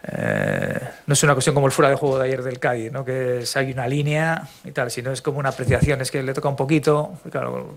Eh, 0.02 0.80
no 1.06 1.12
es 1.12 1.22
una 1.22 1.34
cuestión 1.34 1.54
como 1.54 1.66
el 1.66 1.72
fuera 1.72 1.90
de 1.90 1.96
juego 1.96 2.18
de 2.18 2.26
ayer 2.26 2.42
del 2.42 2.58
Cádiz, 2.58 2.92
¿no? 2.92 3.04
que 3.04 3.40
es, 3.40 3.56
hay 3.56 3.72
una 3.72 3.88
línea 3.88 4.46
y 4.64 4.70
tal, 4.70 4.90
sino 4.90 5.10
es 5.10 5.22
como 5.22 5.38
una 5.38 5.48
apreciación, 5.48 6.00
es 6.00 6.10
que 6.10 6.22
le 6.22 6.32
toca 6.34 6.48
un 6.48 6.56
poquito, 6.56 7.14
claro, 7.30 7.74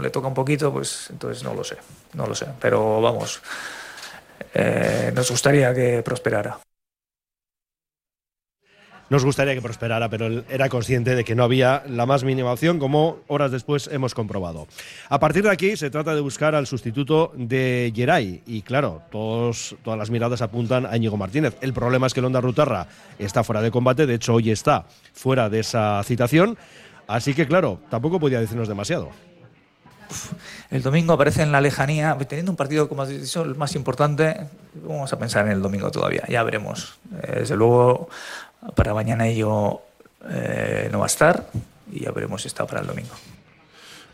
le 0.00 0.10
toca 0.10 0.26
un 0.28 0.34
poquito, 0.34 0.72
pues 0.72 1.08
entonces 1.10 1.44
no 1.44 1.54
lo 1.54 1.62
sé, 1.62 1.76
no 2.14 2.26
lo 2.26 2.34
sé. 2.34 2.46
Pero 2.60 3.00
vamos, 3.00 3.40
eh, 4.54 5.12
nos 5.14 5.30
gustaría 5.30 5.72
que 5.72 6.02
prosperara. 6.02 6.58
Nos 9.10 9.24
gustaría 9.24 9.54
que 9.54 9.60
prosperara, 9.60 10.08
pero 10.08 10.26
él 10.26 10.44
era 10.48 10.68
consciente 10.68 11.16
de 11.16 11.24
que 11.24 11.34
no 11.34 11.42
había 11.42 11.82
la 11.88 12.06
más 12.06 12.22
mínima 12.22 12.52
opción, 12.52 12.78
como 12.78 13.18
horas 13.26 13.50
después 13.50 13.90
hemos 13.92 14.14
comprobado. 14.14 14.68
A 15.08 15.18
partir 15.18 15.42
de 15.42 15.50
aquí 15.50 15.76
se 15.76 15.90
trata 15.90 16.14
de 16.14 16.20
buscar 16.20 16.54
al 16.54 16.68
sustituto 16.68 17.32
de 17.34 17.92
Geray. 17.92 18.42
Y 18.46 18.62
claro, 18.62 19.02
todas 19.10 19.74
las 19.84 20.10
miradas 20.10 20.42
apuntan 20.42 20.86
a 20.86 20.96
Íñigo 20.96 21.16
Martínez. 21.16 21.56
El 21.60 21.72
problema 21.72 22.06
es 22.06 22.14
que 22.14 22.20
el 22.20 22.26
Onda 22.26 22.40
Rutarra 22.40 22.86
está 23.18 23.42
fuera 23.42 23.60
de 23.60 23.72
combate, 23.72 24.06
de 24.06 24.14
hecho 24.14 24.34
hoy 24.34 24.52
está 24.52 24.86
fuera 25.12 25.50
de 25.50 25.58
esa 25.58 26.00
citación. 26.04 26.56
Así 27.08 27.34
que 27.34 27.48
claro, 27.48 27.80
tampoco 27.90 28.20
podía 28.20 28.38
decirnos 28.38 28.68
demasiado. 28.68 29.10
El 30.70 30.82
domingo 30.82 31.14
aparece 31.14 31.42
en 31.42 31.52
la 31.52 31.60
lejanía, 31.60 32.16
teniendo 32.28 32.52
un 32.52 32.56
partido, 32.56 32.88
como 32.88 33.02
has 33.02 33.08
dicho, 33.08 33.42
el 33.42 33.56
más 33.56 33.74
importante, 33.74 34.46
vamos 34.74 35.12
a 35.12 35.18
pensar 35.18 35.46
en 35.46 35.52
el 35.52 35.62
domingo 35.62 35.90
todavía, 35.90 36.24
ya 36.28 36.42
veremos. 36.42 36.98
Eh, 37.22 37.40
Desde 37.40 37.56
luego, 37.56 38.08
para 38.74 38.94
mañana 38.94 39.26
ello 39.26 39.80
eh, 40.28 40.88
no 40.92 40.98
va 40.98 41.06
a 41.06 41.06
estar 41.06 41.50
y 41.92 42.00
ya 42.00 42.12
veremos 42.12 42.42
si 42.42 42.48
está 42.48 42.66
para 42.66 42.80
el 42.80 42.86
domingo. 42.86 43.10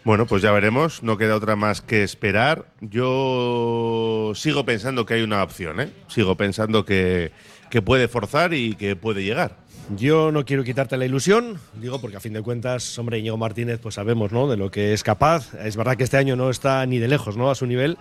Bueno, 0.04 0.26
pues 0.26 0.40
ya 0.40 0.52
veremos, 0.52 1.02
no 1.02 1.18
queda 1.18 1.34
otra 1.34 1.56
más 1.56 1.80
que 1.80 2.04
esperar. 2.04 2.66
Yo 2.80 4.32
sigo 4.36 4.64
pensando 4.64 5.04
que 5.04 5.14
hay 5.14 5.22
una 5.22 5.42
opción, 5.42 5.80
¿eh? 5.80 5.90
Sigo 6.06 6.36
pensando 6.36 6.84
que, 6.84 7.32
que 7.70 7.82
puede 7.82 8.06
forzar 8.06 8.54
y 8.54 8.76
que 8.76 8.94
puede 8.94 9.24
llegar. 9.24 9.56
Yo 9.96 10.32
no 10.32 10.44
quiero 10.44 10.64
quitarte 10.64 10.96
la 10.96 11.06
ilusión, 11.06 11.60
digo 11.74 12.00
porque 12.00 12.16
a 12.16 12.20
fin 12.20 12.32
de 12.32 12.42
cuentas, 12.42 12.98
hombre, 12.98 13.18
Íñigo 13.18 13.36
Martínez, 13.36 13.78
pues 13.80 13.96
sabemos, 13.96 14.32
¿no? 14.32 14.48
De 14.48 14.56
lo 14.56 14.70
que 14.70 14.92
es 14.92 15.02
capaz. 15.02 15.54
Es 15.54 15.76
verdad 15.76 15.96
que 15.96 16.04
este 16.04 16.16
año 16.16 16.36
no 16.36 16.50
está 16.50 16.84
ni 16.86 16.98
de 16.98 17.08
lejos, 17.08 17.36
¿no? 17.36 17.50
A 17.50 17.54
su 17.54 17.66
nivel, 17.66 17.98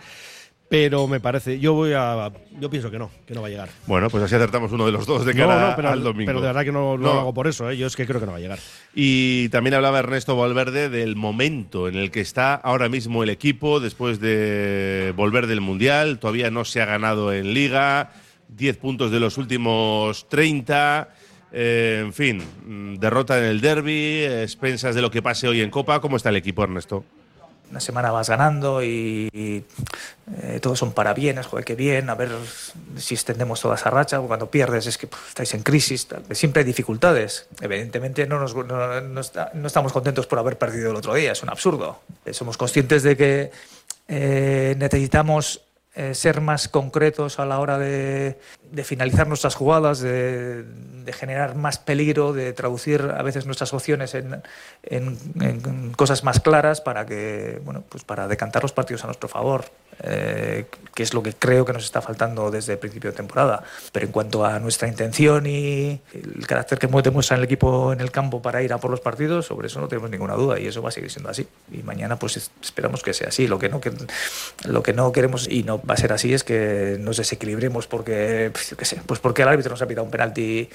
pero 0.67 1.07
me 1.07 1.19
parece, 1.19 1.59
yo 1.59 1.73
voy 1.73 1.93
a, 1.93 2.31
yo 2.59 2.69
pienso 2.69 2.89
que 2.89 2.97
no, 2.97 3.11
que 3.27 3.33
no 3.35 3.41
va 3.41 3.47
a 3.47 3.49
llegar. 3.51 3.69
Bueno, 3.85 4.09
pues 4.09 4.23
así 4.23 4.33
acertamos 4.35 4.71
uno 4.71 4.85
de 4.87 4.91
los 4.91 5.05
dos 5.05 5.23
de 5.23 5.35
cara 5.35 5.69
no, 5.69 5.75
pero, 5.75 5.89
al 5.89 6.01
domingo. 6.03 6.25
pero 6.27 6.41
de 6.41 6.47
verdad 6.47 6.63
que 6.63 6.71
no, 6.71 6.97
no 6.97 7.13
lo 7.13 7.19
hago 7.19 7.33
por 7.33 7.47
eso, 7.47 7.69
¿eh? 7.69 7.77
Yo 7.77 7.85
es 7.85 7.95
que 7.95 8.07
creo 8.07 8.19
que 8.19 8.25
no 8.25 8.31
va 8.31 8.39
a 8.39 8.41
llegar. 8.41 8.59
Y 8.95 9.49
también 9.49 9.75
hablaba 9.75 9.99
Ernesto 9.99 10.35
Valverde 10.35 10.89
del 10.89 11.15
momento 11.15 11.87
en 11.87 11.95
el 11.95 12.09
que 12.09 12.21
está 12.21 12.55
ahora 12.55 12.89
mismo 12.89 13.21
el 13.23 13.29
equipo 13.29 13.79
después 13.79 14.19
de 14.19 15.13
volver 15.15 15.45
del 15.47 15.61
Mundial. 15.61 16.17
Todavía 16.19 16.49
no 16.49 16.65
se 16.65 16.81
ha 16.81 16.85
ganado 16.85 17.31
en 17.31 17.53
Liga, 17.53 18.11
10 18.49 18.77
puntos 18.77 19.11
de 19.11 19.19
los 19.19 19.37
últimos 19.37 20.27
30. 20.29 21.09
eh, 21.51 22.01
en 22.03 22.11
fin, 22.11 22.41
mm, 22.65 22.95
derrota 22.95 23.37
en 23.37 23.45
el 23.45 23.61
derby, 23.61 24.23
expensas 24.25 24.95
de 24.95 25.01
lo 25.01 25.11
que 25.11 25.21
pase 25.21 25.47
hoy 25.47 25.61
en 25.61 25.69
Copa. 25.69 26.01
¿Cómo 26.01 26.17
está 26.17 26.29
el 26.29 26.35
equipo, 26.37 26.63
Ernesto? 26.63 27.05
Una 27.71 27.79
semana 27.79 28.11
vas 28.11 28.29
ganando 28.29 28.83
y, 28.83 29.29
eh, 29.33 30.59
todos 30.61 30.79
son 30.79 30.93
parabienes, 30.93 31.45
joder, 31.47 31.65
qué 31.65 31.75
bien, 31.75 32.09
a 32.09 32.15
ver 32.15 32.29
si 32.97 33.15
extendemos 33.15 33.59
toda 33.61 33.75
esa 33.75 33.89
racha. 33.89 34.19
Cuando 34.19 34.49
pierdes 34.49 34.87
es 34.87 34.97
que 34.97 35.09
estáis 35.27 35.53
en 35.53 35.63
crisis, 35.63 36.07
siempre 36.31 36.61
hay 36.61 36.65
dificultades. 36.65 37.47
Evidentemente 37.61 38.27
no, 38.27 38.39
nos, 38.39 38.55
no, 38.55 39.01
no 39.01 39.67
estamos 39.67 39.91
contentos 39.93 40.27
por 40.27 40.39
haber 40.39 40.57
perdido 40.57 40.91
el 40.91 40.95
otro 40.95 41.13
día, 41.13 41.31
es 41.31 41.43
un 41.43 41.49
absurdo. 41.49 41.99
Eh, 42.25 42.33
Somos 42.33 42.57
conscientes 42.57 43.03
de 43.03 43.17
que 43.17 43.51
eh, 44.07 44.75
necesitamos 44.77 45.61
eh, 45.95 46.13
ser 46.13 46.41
más 46.41 46.67
concretos 46.67 47.39
a 47.39 47.45
la 47.45 47.59
hora 47.59 47.77
de, 47.77 48.37
de 48.71 48.83
finalizar 48.83 49.27
nuestras 49.27 49.55
jugadas, 49.55 49.99
de, 49.99 50.63
de 50.63 51.13
generar 51.13 51.55
más 51.55 51.77
peligro, 51.79 52.33
de 52.33 52.51
traducir 52.53 53.01
a 53.15 53.21
veces 53.23 53.45
nuestras 53.45 53.73
opciones 53.73 54.13
en, 54.15 54.41
en- 54.83 55.17
en 55.39 55.91
cosas 55.93 56.23
más 56.23 56.39
claras 56.39 56.81
para 56.81 57.05
que, 57.05 57.61
bueno, 57.63 57.83
pues 57.87 58.03
para 58.03 58.27
decantar 58.27 58.63
los 58.63 58.73
partidos 58.73 59.03
a 59.03 59.07
nuestro 59.07 59.29
favor, 59.29 59.65
eh, 60.03 60.65
que 60.93 61.03
es 61.03 61.13
lo 61.13 61.23
que 61.23 61.31
creo 61.33 61.63
que 61.65 61.71
nos 61.73 61.85
está 61.85 62.01
faltando 62.01 62.51
desde 62.51 62.73
el 62.73 62.79
principio 62.79 63.11
de 63.11 63.15
temporada. 63.15 63.63
Pero 63.91 64.05
en 64.07 64.11
cuanto 64.11 64.43
a 64.45 64.59
nuestra 64.59 64.87
intención 64.87 65.45
y 65.47 66.01
el 66.13 66.45
carácter 66.47 66.77
que 66.79 66.87
demuestra 66.87 67.37
el 67.37 67.43
equipo 67.43 67.93
en 67.93 68.01
el 68.01 68.11
campo 68.11 68.41
para 68.41 68.61
ir 68.61 68.73
a 68.73 68.77
por 68.79 68.91
los 68.91 68.99
partidos, 68.99 69.45
sobre 69.45 69.67
eso 69.67 69.79
no 69.79 69.87
tenemos 69.87 70.09
ninguna 70.09 70.33
duda 70.33 70.59
y 70.59 70.67
eso 70.67 70.81
va 70.81 70.89
a 70.89 70.91
seguir 70.91 71.09
siendo 71.11 71.29
así. 71.29 71.47
Y 71.71 71.77
mañana 71.83 72.17
pues 72.19 72.35
es- 72.37 72.51
esperamos 72.61 73.01
que 73.03 73.13
sea 73.13 73.29
así. 73.29 73.47
Lo 73.47 73.57
que 73.59 73.69
no, 73.69 73.79
que, 73.79 73.91
lo 74.65 74.83
que 74.83 74.91
no 74.93 75.11
queremos 75.11 75.47
y 75.47 75.63
no 75.63 75.79
va 75.89 75.93
a 75.93 75.97
ser 75.97 76.13
así 76.13 76.33
es 76.33 76.43
que 76.43 76.97
nos 76.99 77.17
desequilibremos 77.17 77.87
porque, 77.87 78.51
qué 78.77 78.85
sé, 78.85 79.01
pues 79.05 79.19
porque 79.19 79.43
el 79.43 79.47
árbitro 79.47 79.71
nos 79.71 79.81
ha 79.81 79.87
pitado 79.87 80.05
un 80.05 80.11
penalti 80.11 80.69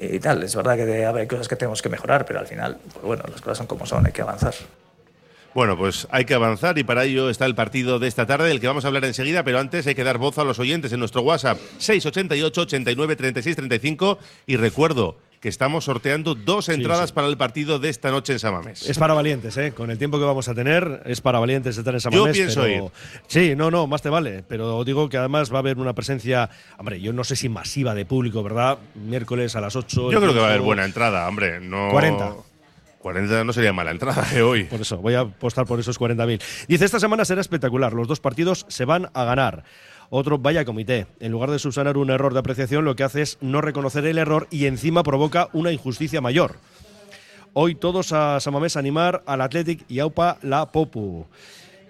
y 0.00 0.18
tal. 0.18 0.42
Es 0.42 0.54
verdad 0.54 0.76
que 0.76 1.06
hay 1.06 1.26
cosas 1.26 1.48
que 1.48 1.56
tenemos 1.56 1.82
que 1.82 1.88
mejorar, 1.88 2.24
pero 2.26 2.38
al 2.38 2.46
final, 2.46 2.78
pues 2.92 3.04
bueno, 3.04 3.24
las 3.30 3.40
cosas 3.40 3.58
son 3.58 3.66
como 3.66 3.86
son, 3.86 4.06
hay 4.06 4.12
que 4.12 4.22
avanzar. 4.22 4.54
Bueno, 5.54 5.74
pues 5.78 6.06
hay 6.10 6.26
que 6.26 6.34
avanzar 6.34 6.76
y 6.76 6.84
para 6.84 7.04
ello 7.04 7.30
está 7.30 7.46
el 7.46 7.54
partido 7.54 7.98
de 7.98 8.08
esta 8.08 8.26
tarde, 8.26 8.48
del 8.48 8.60
que 8.60 8.66
vamos 8.66 8.84
a 8.84 8.88
hablar 8.88 9.06
enseguida, 9.06 9.42
pero 9.42 9.58
antes 9.58 9.86
hay 9.86 9.94
que 9.94 10.04
dar 10.04 10.18
voz 10.18 10.36
a 10.36 10.44
los 10.44 10.58
oyentes 10.58 10.92
en 10.92 11.00
nuestro 11.00 11.22
WhatsApp 11.22 11.58
688 11.78 12.60
89 12.60 13.16
36 13.16 13.56
35 13.56 14.18
y 14.46 14.56
recuerdo 14.56 15.16
que 15.40 15.48
estamos 15.48 15.84
sorteando 15.84 16.34
dos 16.34 16.68
entradas 16.68 17.10
sí. 17.10 17.14
para 17.14 17.26
el 17.26 17.36
partido 17.36 17.78
de 17.78 17.88
esta 17.88 18.10
noche 18.10 18.32
en 18.32 18.38
Samamés. 18.38 18.88
Es 18.88 18.98
para 18.98 19.14
valientes, 19.14 19.56
¿eh? 19.56 19.72
Con 19.72 19.90
el 19.90 19.98
tiempo 19.98 20.18
que 20.18 20.24
vamos 20.24 20.48
a 20.48 20.54
tener, 20.54 21.02
es 21.06 21.20
para 21.20 21.38
valientes 21.38 21.76
estar 21.76 21.94
en 21.94 22.00
San 22.00 22.12
Yo 22.12 22.30
pienso 22.30 22.62
pero- 22.62 22.86
ir. 22.86 22.90
Sí, 23.26 23.54
no, 23.56 23.70
no, 23.70 23.86
más 23.86 24.02
te 24.02 24.08
vale. 24.08 24.44
Pero 24.46 24.84
digo 24.84 25.08
que 25.08 25.16
además 25.18 25.52
va 25.52 25.56
a 25.56 25.60
haber 25.60 25.78
una 25.78 25.94
presencia, 25.94 26.50
hombre, 26.78 27.00
yo 27.00 27.12
no 27.12 27.24
sé 27.24 27.36
si 27.36 27.48
masiva 27.48 27.94
de 27.94 28.04
público, 28.04 28.42
¿verdad? 28.42 28.78
Miércoles 28.94 29.56
a 29.56 29.60
las 29.60 29.76
8. 29.76 30.10
Yo 30.10 30.20
creo 30.20 30.32
que 30.32 30.40
va 30.40 30.46
a 30.46 30.50
haber 30.50 30.62
buena 30.62 30.84
entrada, 30.84 31.28
hombre. 31.28 31.60
No... 31.60 31.90
40. 31.90 32.34
40 33.06 33.44
no 33.44 33.52
sería 33.52 33.72
mala 33.72 33.92
entrada 33.92 34.22
de 34.32 34.42
hoy. 34.42 34.64
Por 34.64 34.80
eso, 34.80 34.96
voy 34.96 35.14
a 35.14 35.20
apostar 35.20 35.64
por 35.64 35.78
esos 35.78 36.00
40.000. 36.00 36.42
Dice, 36.66 36.84
esta 36.84 36.98
semana 36.98 37.24
será 37.24 37.40
espectacular, 37.40 37.92
los 37.92 38.08
dos 38.08 38.18
partidos 38.18 38.66
se 38.68 38.84
van 38.84 39.10
a 39.14 39.22
ganar. 39.22 39.62
Otro, 40.10 40.38
vaya 40.38 40.64
comité. 40.64 41.06
En 41.20 41.32
lugar 41.32 41.50
de 41.50 41.58
subsanar 41.58 41.96
un 41.96 42.10
error 42.10 42.32
de 42.32 42.38
apreciación, 42.38 42.84
lo 42.84 42.94
que 42.96 43.02
hace 43.04 43.22
es 43.22 43.38
no 43.40 43.60
reconocer 43.60 44.06
el 44.06 44.18
error 44.18 44.46
y 44.50 44.66
encima 44.66 45.02
provoca 45.02 45.48
una 45.52 45.72
injusticia 45.72 46.20
mayor. 46.20 46.56
Hoy 47.54 47.74
todos 47.74 48.12
a 48.12 48.38
Samamés 48.38 48.76
animar 48.76 49.22
al 49.26 49.40
Athletic 49.40 49.84
y 49.88 49.98
AUPA 50.00 50.38
la 50.42 50.66
Popu. 50.66 51.26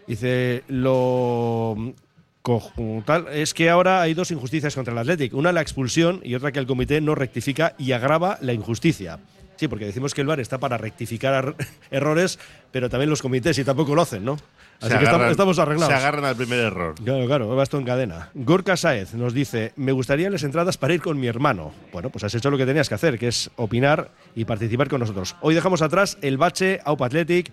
Dice, 0.07 0.63
lo 0.69 1.95
conjuntal 2.43 3.27
es 3.33 3.53
que 3.53 3.69
ahora 3.69 4.01
hay 4.01 4.15
dos 4.15 4.31
injusticias 4.31 4.75
contra 4.75 4.93
el 4.93 4.99
Athletic. 4.99 5.35
Una 5.35 5.51
la 5.53 5.61
expulsión 5.63 6.21
y 6.23 6.35
otra 6.37 6.53
que 6.53 6.61
el 6.61 6.67
comité 6.67 7.01
no 7.01 7.15
rectifica 7.17 7.75
y 7.79 7.93
agrava 7.93 8.39
la 8.41 8.53
injusticia. 8.53 9.19
Sí, 9.57 9.69
porque 9.69 9.87
decimos 9.87 10.15
que 10.15 10.21
el 10.21 10.27
VAR 10.27 10.39
está 10.39 10.59
para 10.59 10.77
rectificar 10.79 11.45
er- 11.45 11.67
errores, 11.91 12.39
pero 12.71 12.89
también 12.89 13.11
los 13.11 13.23
comités 13.23 13.59
y 13.59 13.65
tampoco 13.65 13.95
lo 13.95 14.03
hacen, 14.03 14.25
¿no? 14.25 14.37
Así 14.81 14.97
que 14.97 15.05
estamos, 15.05 15.31
estamos 15.31 15.59
arreglados. 15.59 15.93
Se 15.93 15.95
agarran 15.95 16.25
al 16.25 16.37
primer 16.37 16.61
error. 16.61 16.95
Claro, 17.03 17.27
claro, 17.27 17.49
va 17.49 17.63
esto 17.63 17.79
en 17.79 17.85
cadena. 17.85 18.31
Gorka 18.35 18.77
Saez 18.77 19.15
nos 19.15 19.33
dice, 19.33 19.73
me 19.77 19.93
gustaría 19.93 20.29
las 20.31 20.43
entradas 20.43 20.77
para 20.77 20.95
ir 20.95 21.01
con 21.01 21.19
mi 21.19 21.27
hermano. 21.27 21.73
Bueno, 21.93 22.11
pues 22.11 22.25
has 22.25 22.35
hecho 22.35 22.51
lo 22.51 22.59
que 22.59 22.67
tenías 22.67 22.89
que 22.89 22.95
hacer, 22.95 23.19
que 23.19 23.29
es 23.29 23.51
opinar 23.57 24.11
y 24.35 24.45
participar 24.45 24.89
con 24.89 25.01
nosotros. 25.01 25.37
Hoy 25.41 25.55
dejamos 25.55 25.83
atrás 25.83 26.19
el 26.21 26.37
bache, 26.37 26.81
Aupa 26.85 27.07
Athletic. 27.07 27.53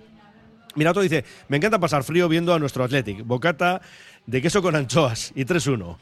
Mirato 0.76 1.02
dice, 1.02 1.24
me 1.48 1.58
encanta 1.58 1.80
pasar 1.80 2.04
frío 2.04 2.28
viendo 2.28 2.54
a 2.54 2.60
nuestro 2.60 2.84
Athletic. 2.84 3.24
Bocata 3.26 3.82
de 4.26 4.42
queso 4.42 4.62
con 4.62 4.76
anchoas 4.76 5.32
y 5.36 5.46
3-1. 5.46 5.98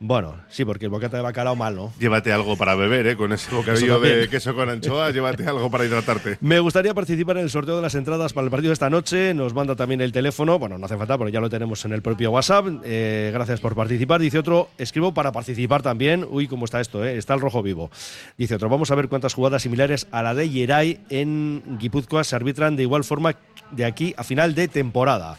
Bueno, 0.00 0.36
sí, 0.48 0.64
porque 0.64 0.84
el 0.84 0.90
bocata 0.92 1.16
de 1.16 1.24
bacalao 1.24 1.56
mal, 1.56 1.74
¿no? 1.74 1.92
Llévate 1.98 2.32
algo 2.32 2.56
para 2.56 2.76
beber, 2.76 3.04
¿eh? 3.08 3.16
Con 3.16 3.32
ese 3.32 3.50
bocadillo 3.52 3.98
de 3.98 4.28
queso 4.28 4.54
con 4.54 4.68
anchoas, 4.68 5.12
llévate 5.12 5.44
algo 5.44 5.68
para 5.72 5.84
hidratarte. 5.84 6.38
Me 6.40 6.60
gustaría 6.60 6.94
participar 6.94 7.38
en 7.38 7.42
el 7.42 7.50
sorteo 7.50 7.74
de 7.74 7.82
las 7.82 7.96
entradas 7.96 8.32
para 8.32 8.44
el 8.44 8.50
partido 8.50 8.70
de 8.70 8.74
esta 8.74 8.90
noche. 8.90 9.34
Nos 9.34 9.54
manda 9.54 9.74
también 9.74 10.00
el 10.00 10.12
teléfono. 10.12 10.56
Bueno, 10.56 10.78
no 10.78 10.86
hace 10.86 10.96
falta, 10.96 11.18
porque 11.18 11.32
ya 11.32 11.40
lo 11.40 11.50
tenemos 11.50 11.84
en 11.84 11.92
el 11.92 12.02
propio 12.02 12.30
WhatsApp. 12.30 12.66
Eh, 12.84 13.30
gracias 13.34 13.58
por 13.58 13.74
participar. 13.74 14.20
Dice 14.20 14.38
otro, 14.38 14.68
escribo 14.78 15.12
para 15.12 15.32
participar 15.32 15.82
también. 15.82 16.24
Uy, 16.30 16.46
cómo 16.46 16.66
está 16.66 16.80
esto, 16.80 17.04
¿eh? 17.04 17.18
Está 17.18 17.34
el 17.34 17.40
rojo 17.40 17.60
vivo. 17.60 17.90
Dice 18.36 18.54
otro, 18.54 18.68
vamos 18.68 18.92
a 18.92 18.94
ver 18.94 19.08
cuántas 19.08 19.34
jugadas 19.34 19.62
similares 19.62 20.06
a 20.12 20.22
la 20.22 20.32
de 20.32 20.48
Yeray 20.48 21.00
en 21.10 21.62
Guipúzcoa 21.80 22.22
se 22.22 22.36
arbitran 22.36 22.76
de 22.76 22.84
igual 22.84 23.02
forma 23.02 23.34
de 23.72 23.84
aquí 23.84 24.14
a 24.16 24.22
final 24.22 24.54
de 24.54 24.68
temporada. 24.68 25.38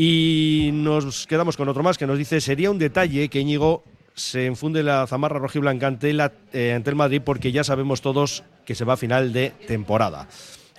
Y 0.00 0.70
nos 0.74 1.26
quedamos 1.26 1.56
con 1.56 1.68
otro 1.68 1.82
más 1.82 1.98
que 1.98 2.06
nos 2.06 2.16
dice, 2.16 2.40
sería 2.40 2.70
un 2.70 2.78
detalle 2.78 3.28
que 3.28 3.40
Íñigo 3.40 3.82
se 4.14 4.46
enfunde 4.46 4.84
la 4.84 5.04
zamarra 5.08 5.40
rojiblanca 5.40 5.88
ante, 5.88 6.12
la, 6.12 6.30
eh, 6.52 6.72
ante 6.72 6.90
el 6.90 6.94
Madrid 6.94 7.20
porque 7.24 7.50
ya 7.50 7.64
sabemos 7.64 8.00
todos 8.00 8.44
que 8.64 8.76
se 8.76 8.84
va 8.84 8.92
a 8.92 8.96
final 8.96 9.32
de 9.32 9.50
temporada. 9.66 10.28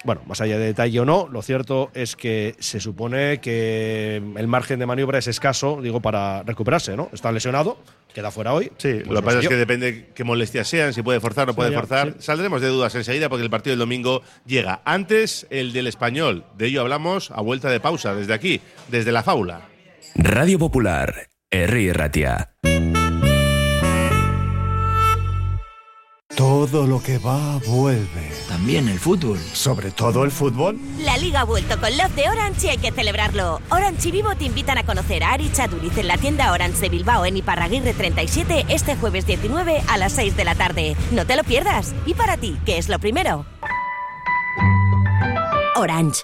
Bueno, 0.06 0.22
más 0.27 0.39
allá 0.39 0.58
de 0.58 0.65
detalle 0.68 0.98
o 1.01 1.06
no, 1.06 1.27
lo 1.29 1.41
cierto 1.41 1.91
es 1.94 2.15
que 2.15 2.56
se 2.60 2.79
supone 2.79 3.39
que 3.41 4.15
el 4.38 4.48
margen 4.48 4.79
de 4.79 4.86
maniobra 4.86 5.20
es 5.20 5.27
escaso, 5.27 5.79
digo, 5.82 6.00
para 6.01 6.44
recuperarse, 6.44 6.96
¿no? 6.96 7.10
Está 7.12 7.32
lesionado, 7.34 7.77
queda 8.13 8.32
fuera 8.32 8.53
hoy. 8.53 8.72
Sí, 8.77 8.94
Pues 8.94 9.08
lo 9.08 9.13
no 9.15 9.20
que 9.22 9.25
pasa 9.25 9.39
es 9.39 9.48
que 9.50 9.56
depende 9.58 10.10
qué 10.15 10.24
molestias 10.24 10.68
sean, 10.70 10.94
si 10.94 11.01
puede 11.01 11.20
forzar 11.20 11.44
o 11.44 11.48
no 11.48 11.53
puede 11.53 11.74
forzar. 11.74 12.13
sí. 12.13 12.15
Saldremos 12.20 12.62
de 12.62 12.68
dudas 12.70 12.96
enseguida 12.96 13.27
porque 13.27 13.44
el 13.44 13.50
partido 13.50 13.74
del 13.74 13.79
domingo 13.79 14.22
llega. 14.46 14.82
Antes, 14.86 15.48
el 15.50 15.74
del 15.74 15.88
español. 15.88 16.46
De 16.58 16.68
ello 16.68 16.79
hablamos 16.82 17.32
a 17.32 17.41
vuelta 17.41 17.70
de 17.70 17.82
pausa, 17.82 18.15
desde 18.15 18.34
aquí, 18.34 18.62
desde 18.88 19.12
la 19.12 19.22
faula. 19.24 19.68
Radio 20.15 20.58
Popular, 20.60 21.27
Herri 21.51 21.91
Ratia. 21.91 22.51
Todo 26.39 26.88
lo 26.88 27.03
que 27.03 27.17
va 27.17 27.60
vuelve. 27.67 28.31
También 28.48 28.88
el 28.88 28.98
fútbol. 28.98 29.38
Sobre 29.51 29.91
todo 29.91 30.24
el 30.24 30.31
fútbol. 30.31 30.79
La 31.00 31.17
liga 31.17 31.41
ha 31.41 31.43
vuelto 31.43 31.77
con 31.81 31.89
Love 31.98 32.15
de 32.15 32.29
Orange 32.29 32.67
y 32.67 32.69
hay 32.69 32.77
que 32.77 32.93
celebrarlo. 32.93 33.60
Orange 33.69 34.08
y 34.08 34.12
Vivo 34.13 34.34
te 34.36 34.46
invitan 34.46 34.77
a 34.77 34.86
conocer 34.86 35.22
a 35.22 35.34
Ari 35.34 35.51
Chaduriz 35.51 35.98
en 35.98 36.08
la 36.08 36.17
tienda 36.17 36.53
Orange 36.53 36.79
de 36.79 36.88
Bilbao 36.88 37.25
en 37.25 37.36
Iparraguirre 37.36 37.93
37 37.93 38.67
este 38.69 38.96
jueves 38.96 39.25
19 39.25 39.81
a 39.86 39.98
las 39.98 40.13
6 40.13 40.38
de 40.38 40.46
la 40.46 40.55
tarde. 40.55 40.96
No 41.12 41.25
te 41.25 41.36
lo 41.36 41.43
pierdas. 41.43 41.93
¿Y 42.05 42.13
para 42.13 42.38
ti, 42.38 42.58
qué 42.65 42.77
es 42.77 42.88
lo 42.88 43.00
primero? 43.00 43.46
Orange. 45.75 46.24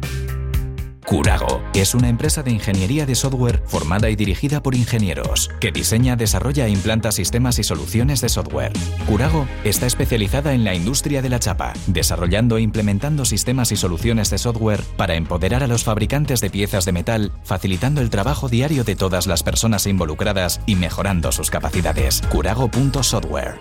Curago 1.05 1.61
es 1.73 1.95
una 1.95 2.09
empresa 2.09 2.43
de 2.43 2.51
ingeniería 2.51 3.05
de 3.05 3.15
software 3.15 3.61
formada 3.65 4.09
y 4.09 4.15
dirigida 4.15 4.61
por 4.61 4.75
ingenieros 4.75 5.49
que 5.59 5.71
diseña, 5.71 6.15
desarrolla 6.15 6.67
e 6.67 6.69
implanta 6.69 7.11
sistemas 7.11 7.59
y 7.59 7.63
soluciones 7.63 8.21
de 8.21 8.29
software. 8.29 8.73
Curago 9.07 9.47
está 9.63 9.87
especializada 9.87 10.53
en 10.53 10.63
la 10.63 10.75
industria 10.75 11.21
de 11.21 11.29
la 11.29 11.39
chapa, 11.39 11.73
desarrollando 11.87 12.57
e 12.57 12.61
implementando 12.61 13.25
sistemas 13.25 13.71
y 13.71 13.77
soluciones 13.77 14.29
de 14.29 14.37
software 14.37 14.83
para 14.95 15.15
empoderar 15.15 15.63
a 15.63 15.67
los 15.67 15.83
fabricantes 15.83 16.39
de 16.39 16.49
piezas 16.49 16.85
de 16.85 16.91
metal, 16.91 17.31
facilitando 17.43 18.01
el 18.01 18.09
trabajo 18.09 18.47
diario 18.47 18.83
de 18.83 18.95
todas 18.95 19.27
las 19.27 19.43
personas 19.43 19.87
involucradas 19.87 20.61
y 20.65 20.75
mejorando 20.75 21.31
sus 21.31 21.49
capacidades. 21.49 22.21
Curago.software. 22.29 23.59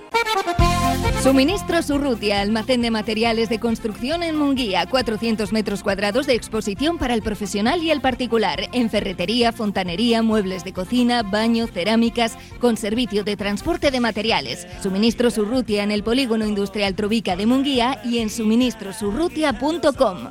Suministros 1.23 1.91
Urrutia, 1.91 2.41
almacén 2.41 2.81
de 2.81 2.91
materiales 2.91 3.51
de 3.51 3.61
construcción 3.61 4.23
en 4.23 4.39
Munguía, 4.39 4.87
400 4.87 5.53
metros 5.53 5.83
cuadrados 5.83 6.27
de 6.27 6.33
exposición 6.33 6.97
para 6.97 7.13
el 7.13 7.21
profesional 7.31 7.81
y 7.81 7.93
el 7.93 8.01
particular, 8.01 8.69
en 8.73 8.91
ferretería, 8.91 9.53
fontanería, 9.53 10.21
muebles 10.21 10.65
de 10.65 10.73
cocina, 10.73 11.23
baño, 11.23 11.69
cerámicas, 11.69 12.37
con 12.59 12.77
servicio 12.77 13.23
de 13.23 13.37
transporte 13.37 13.93
de 13.93 14.01
materiales. 14.01 14.67
Suministros 14.83 15.39
Urrutia 15.39 15.85
en 15.85 15.93
el 15.93 16.03
polígono 16.03 16.45
industrial 16.45 16.97
Trovica 16.97 17.37
de 17.37 17.47
Munguía 17.47 18.03
y 18.05 18.19
en 18.19 18.31
suministrosurrutia.com. 18.31 20.31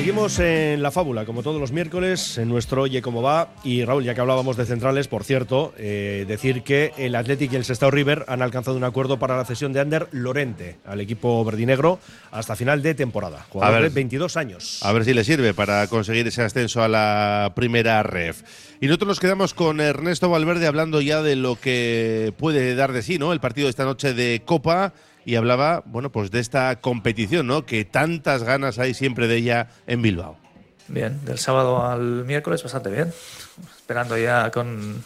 Seguimos 0.00 0.38
en 0.38 0.82
la 0.82 0.90
fábula, 0.90 1.26
como 1.26 1.42
todos 1.42 1.60
los 1.60 1.72
miércoles, 1.72 2.38
en 2.38 2.48
nuestro 2.48 2.80
Oye 2.80 3.02
Cómo 3.02 3.20
Va. 3.20 3.50
Y 3.62 3.84
Raúl, 3.84 4.02
ya 4.02 4.14
que 4.14 4.22
hablábamos 4.22 4.56
de 4.56 4.64
centrales, 4.64 5.08
por 5.08 5.24
cierto, 5.24 5.74
eh, 5.76 6.24
decir 6.26 6.62
que 6.62 6.94
el 6.96 7.14
Athletic 7.14 7.52
y 7.52 7.56
el 7.56 7.66
Sestao 7.66 7.90
River 7.90 8.24
han 8.26 8.40
alcanzado 8.40 8.78
un 8.78 8.84
acuerdo 8.84 9.18
para 9.18 9.36
la 9.36 9.44
cesión 9.44 9.74
de 9.74 9.80
Ander 9.80 10.08
Lorente 10.12 10.78
al 10.86 11.02
equipo 11.02 11.44
verdinegro 11.44 11.98
hasta 12.30 12.56
final 12.56 12.80
de 12.80 12.94
temporada. 12.94 13.44
Jugador 13.50 13.76
A 13.76 13.80
ver. 13.80 13.90
de 13.90 13.94
22 13.94 14.38
años. 14.38 14.78
A 14.82 14.90
ver 14.94 15.04
si 15.04 15.12
le 15.12 15.22
sirve 15.22 15.52
para 15.52 15.86
conseguir 15.88 16.26
ese 16.26 16.40
ascenso 16.40 16.82
a 16.82 16.88
la 16.88 17.52
primera 17.54 18.02
ref. 18.02 18.42
Y 18.80 18.86
nosotros 18.86 19.08
nos 19.08 19.20
quedamos 19.20 19.52
con 19.52 19.82
Ernesto 19.82 20.30
Valverde 20.30 20.66
hablando 20.66 21.02
ya 21.02 21.20
de 21.20 21.36
lo 21.36 21.56
que 21.56 22.32
puede 22.38 22.74
dar 22.74 22.92
de 22.92 23.02
sí, 23.02 23.18
¿no? 23.18 23.34
El 23.34 23.40
partido 23.40 23.66
de 23.66 23.70
esta 23.70 23.84
noche 23.84 24.14
de 24.14 24.40
Copa 24.46 24.94
y 25.24 25.36
hablaba, 25.36 25.82
bueno, 25.86 26.10
pues 26.10 26.30
de 26.30 26.40
esta 26.40 26.80
competición, 26.80 27.46
¿no? 27.46 27.66
Que 27.66 27.84
tantas 27.84 28.42
ganas 28.42 28.78
hay 28.78 28.94
siempre 28.94 29.28
de 29.28 29.36
ella 29.36 29.68
en 29.86 30.02
Bilbao. 30.02 30.36
Bien, 30.88 31.24
del 31.24 31.38
sábado 31.38 31.86
al 31.86 32.24
miércoles 32.24 32.62
bastante 32.62 32.90
bien. 32.90 33.12
Esperando 33.76 34.18
ya 34.18 34.50
con 34.50 35.04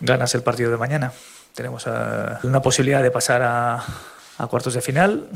ganas 0.00 0.34
el 0.34 0.42
partido 0.42 0.70
de 0.70 0.76
mañana. 0.76 1.12
Tenemos 1.54 1.86
eh, 1.86 1.90
una 2.44 2.62
posibilidad 2.62 3.02
de 3.02 3.10
pasar 3.10 3.42
a, 3.42 3.84
a 4.38 4.46
cuartos 4.46 4.74
de 4.74 4.80
final, 4.80 5.28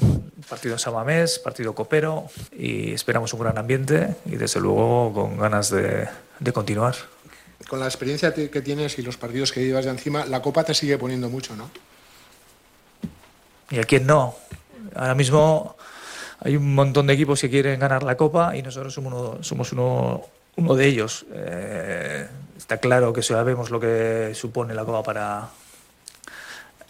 partido 0.48 0.74
en 0.74 0.78
Samamés, 0.78 1.38
partido 1.38 1.74
copero 1.74 2.26
y 2.56 2.92
esperamos 2.92 3.34
un 3.34 3.40
gran 3.40 3.58
ambiente 3.58 4.16
y 4.26 4.36
desde 4.36 4.60
luego 4.60 5.12
con 5.12 5.38
ganas 5.38 5.70
de, 5.70 6.08
de 6.38 6.52
continuar. 6.52 6.94
Con 7.68 7.80
la 7.80 7.86
experiencia 7.86 8.32
que 8.32 8.62
tienes 8.62 8.98
y 8.98 9.02
los 9.02 9.16
partidos 9.16 9.52
que 9.52 9.64
llevas 9.64 9.84
de 9.84 9.90
encima, 9.90 10.24
la 10.26 10.40
Copa 10.40 10.64
te 10.64 10.74
sigue 10.74 10.98
poniendo 10.98 11.28
mucho, 11.28 11.54
¿no? 11.56 11.70
¿Y 13.72 13.78
a 13.78 13.84
quién 13.84 14.06
no? 14.06 14.34
Ahora 14.94 15.14
mismo 15.14 15.76
hay 16.40 16.56
un 16.56 16.74
montón 16.74 17.06
de 17.06 17.14
equipos 17.14 17.40
que 17.40 17.48
quieren 17.48 17.80
ganar 17.80 18.02
la 18.02 18.18
Copa 18.18 18.54
y 18.54 18.62
nosotros 18.62 18.92
somos 18.92 19.72
uno, 19.72 20.74
de 20.76 20.86
ellos. 20.86 21.24
Eh, 21.32 22.28
está 22.58 22.76
claro 22.76 23.14
que 23.14 23.22
sabemos 23.22 23.70
lo 23.70 23.80
que 23.80 24.32
supone 24.34 24.74
la 24.74 24.84
Copa 24.84 25.02
para, 25.02 25.48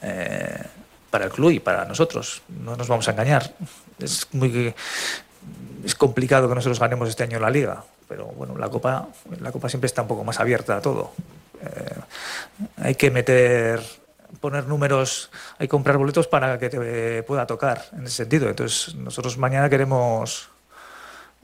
eh, 0.03 0.61
para 1.09 1.27
el 1.27 1.31
club 1.31 1.53
y 1.53 1.61
para 1.61 1.85
nosotros. 1.85 2.43
No 2.49 2.75
nos 2.75 2.89
vamos 2.89 3.07
a 3.07 3.13
engañar. 3.13 3.53
Es 4.01 4.27
muy 4.33 4.75
es 5.85 5.95
complicado 5.95 6.49
que 6.49 6.57
nosotros 6.57 6.81
ganemos 6.81 7.09
este 7.09 7.23
año 7.23 7.39
la 7.39 7.51
Liga, 7.51 7.85
pero 8.09 8.27
bueno, 8.27 8.59
la 8.59 8.69
Copa, 8.69 9.07
la 9.41 9.53
Copa 9.53 9.69
siempre 9.69 9.87
está 9.87 10.03
un 10.03 10.09
poco 10.09 10.25
más 10.25 10.41
abierta 10.41 10.79
a 10.79 10.81
todo. 10.81 11.13
Eh, 11.63 12.01
hay 12.79 12.97
que 12.97 13.13
meter 13.13 14.02
poner 14.41 14.67
números, 14.67 15.31
hay 15.59 15.67
que 15.67 15.71
comprar 15.71 15.99
boletos 15.99 16.27
para 16.27 16.59
que 16.59 16.69
te 16.71 17.23
pueda 17.25 17.47
tocar 17.47 17.83
en 17.97 18.05
ese 18.05 18.17
sentido. 18.17 18.49
Entonces, 18.49 18.95
nosotros 18.95 19.39
mañana 19.39 19.69
queremos 19.69 20.49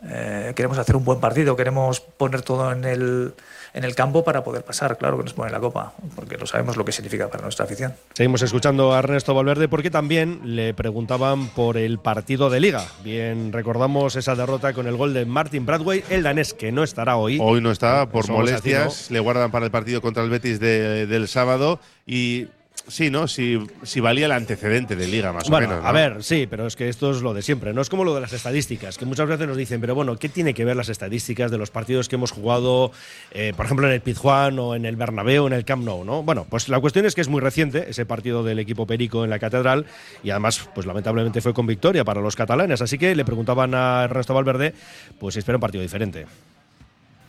Eh, 0.00 0.52
queremos 0.54 0.78
hacer 0.78 0.94
un 0.94 1.04
buen 1.04 1.18
partido, 1.18 1.56
queremos 1.56 1.98
poner 1.98 2.42
todo 2.42 2.70
en 2.70 2.84
el, 2.84 3.34
en 3.74 3.82
el 3.82 3.96
campo 3.96 4.22
para 4.22 4.44
poder 4.44 4.62
pasar, 4.62 4.96
claro 4.96 5.18
que 5.18 5.24
nos 5.24 5.32
pone 5.32 5.50
la 5.50 5.58
copa, 5.58 5.92
porque 6.14 6.38
lo 6.38 6.46
sabemos 6.46 6.76
lo 6.76 6.84
que 6.84 6.92
significa 6.92 7.26
para 7.26 7.42
nuestra 7.42 7.64
afición. 7.64 7.94
Seguimos 8.14 8.42
escuchando 8.42 8.94
a 8.94 9.00
Ernesto 9.00 9.34
Valverde 9.34 9.66
porque 9.66 9.90
también 9.90 10.40
le 10.44 10.72
preguntaban 10.72 11.48
por 11.48 11.76
el 11.76 11.98
partido 11.98 12.48
de 12.48 12.60
liga. 12.60 12.84
Bien, 13.02 13.52
recordamos 13.52 14.14
esa 14.14 14.36
derrota 14.36 14.72
con 14.72 14.86
el 14.86 14.96
gol 14.96 15.14
de 15.14 15.26
Martin 15.26 15.66
Bradway, 15.66 16.04
el 16.10 16.22
danés 16.22 16.54
que 16.54 16.70
no 16.70 16.84
estará 16.84 17.16
hoy. 17.16 17.40
Hoy 17.42 17.60
no 17.60 17.72
está 17.72 18.08
por 18.08 18.30
molestias, 18.30 19.10
le 19.10 19.18
guardan 19.18 19.50
para 19.50 19.64
el 19.64 19.72
partido 19.72 20.00
contra 20.00 20.22
el 20.22 20.30
Betis 20.30 20.60
de- 20.60 21.08
del 21.08 21.26
sábado 21.26 21.80
y 22.06 22.46
sí, 22.88 23.10
¿no? 23.10 23.28
Si, 23.28 23.58
si 23.82 24.00
valía 24.00 24.26
el 24.26 24.32
antecedente 24.32 24.96
de 24.96 25.06
liga 25.06 25.32
más 25.32 25.48
Bueno, 25.48 25.66
o 25.66 25.70
menos. 25.70 25.84
a 25.84 25.92
ver, 25.92 26.22
sí, 26.24 26.46
pero 26.48 26.66
es 26.66 26.74
que 26.74 26.88
esto 26.88 27.10
es 27.10 27.22
lo 27.22 27.34
de 27.34 27.42
siempre. 27.42 27.72
No 27.72 27.80
es 27.80 27.88
como 27.88 28.04
lo 28.04 28.14
de 28.14 28.20
las 28.20 28.32
estadísticas, 28.32 28.98
que 28.98 29.04
muchas 29.04 29.28
veces 29.28 29.46
nos 29.46 29.56
dicen, 29.56 29.80
pero 29.80 29.94
bueno, 29.94 30.16
¿qué 30.18 30.28
tiene 30.28 30.54
que 30.54 30.64
ver 30.64 30.76
las 30.76 30.88
estadísticas 30.88 31.50
de 31.50 31.58
los 31.58 31.70
partidos 31.70 32.08
que 32.08 32.16
hemos 32.16 32.32
jugado, 32.32 32.90
eh, 33.32 33.52
por 33.56 33.66
ejemplo, 33.66 33.86
en 33.86 33.92
el 33.92 34.00
Pizjuán 34.00 34.58
o 34.58 34.74
en 34.74 34.84
el 34.86 34.96
Bernabéu, 34.96 35.46
en 35.46 35.52
el 35.52 35.64
Camp 35.64 35.84
Nou, 35.84 36.04
¿no? 36.04 36.22
Bueno, 36.22 36.46
pues 36.48 36.68
la 36.68 36.80
cuestión 36.80 37.06
es 37.06 37.14
que 37.14 37.20
es 37.20 37.28
muy 37.28 37.40
reciente 37.40 37.90
ese 37.90 38.06
partido 38.06 38.42
del 38.42 38.58
equipo 38.58 38.86
Perico 38.86 39.24
en 39.24 39.30
la 39.30 39.38
Catedral 39.38 39.86
y 40.24 40.30
además, 40.30 40.68
pues 40.74 40.86
lamentablemente 40.86 41.40
fue 41.40 41.54
con 41.54 41.66
victoria 41.66 42.04
para 42.04 42.20
los 42.20 42.34
catalanes. 42.36 42.80
Así 42.82 42.98
que 42.98 43.14
le 43.14 43.24
preguntaban 43.24 43.74
a 43.74 44.04
Ernesto 44.04 44.34
Valverde, 44.34 44.74
pues 45.18 45.34
si 45.34 45.40
espera 45.40 45.56
un 45.56 45.60
partido 45.60 45.82
diferente. 45.82 46.26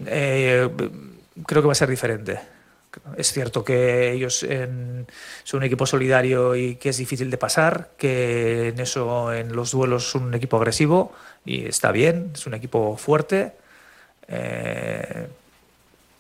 Eh, 0.06 0.70
creo 1.46 1.62
que 1.62 1.68
va 1.68 1.72
a 1.74 1.76
ser 1.76 1.90
diferente. 1.90 2.40
Es 3.18 3.32
cierto 3.32 3.64
que 3.64 4.12
ellos 4.12 4.46
son 5.44 5.58
un 5.58 5.64
equipo 5.64 5.86
solidario 5.86 6.56
y 6.56 6.76
que 6.76 6.90
es 6.90 6.98
difícil 6.98 7.30
de 7.30 7.38
pasar, 7.38 7.90
que 7.98 8.70
en 8.70 8.80
eso, 8.80 9.32
en 9.34 9.56
los 9.56 9.72
duelos, 9.72 10.10
son 10.10 10.24
un 10.24 10.34
equipo 10.34 10.58
agresivo 10.58 11.14
y 11.46 11.66
está 11.66 11.92
bien, 11.92 12.32
es 12.34 12.48
un 12.48 12.56
equipo 12.56 12.98
fuerte, 12.98 13.54
eh, 14.28 15.28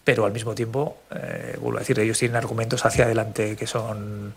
pero 0.03 0.25
al 0.25 0.31
mismo 0.31 0.55
tiempo, 0.55 0.97
eh, 1.11 1.57
vuelvo 1.59 1.77
a 1.77 1.81
decir, 1.81 1.99
ellos 1.99 2.17
tienen 2.17 2.37
argumentos 2.37 2.85
hacia 2.85 3.05
adelante 3.05 3.55
que 3.55 3.67
son 3.67 4.33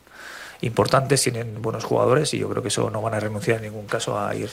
importantes, 0.62 1.22
tienen 1.22 1.60
buenos 1.60 1.84
jugadores 1.84 2.34
y 2.34 2.38
yo 2.38 2.48
creo 2.48 2.62
que 2.62 2.68
eso 2.68 2.90
no 2.90 3.02
van 3.02 3.14
a 3.14 3.20
renunciar 3.20 3.58
en 3.58 3.64
ningún 3.64 3.86
caso 3.86 4.18
a 4.18 4.34
ir 4.34 4.50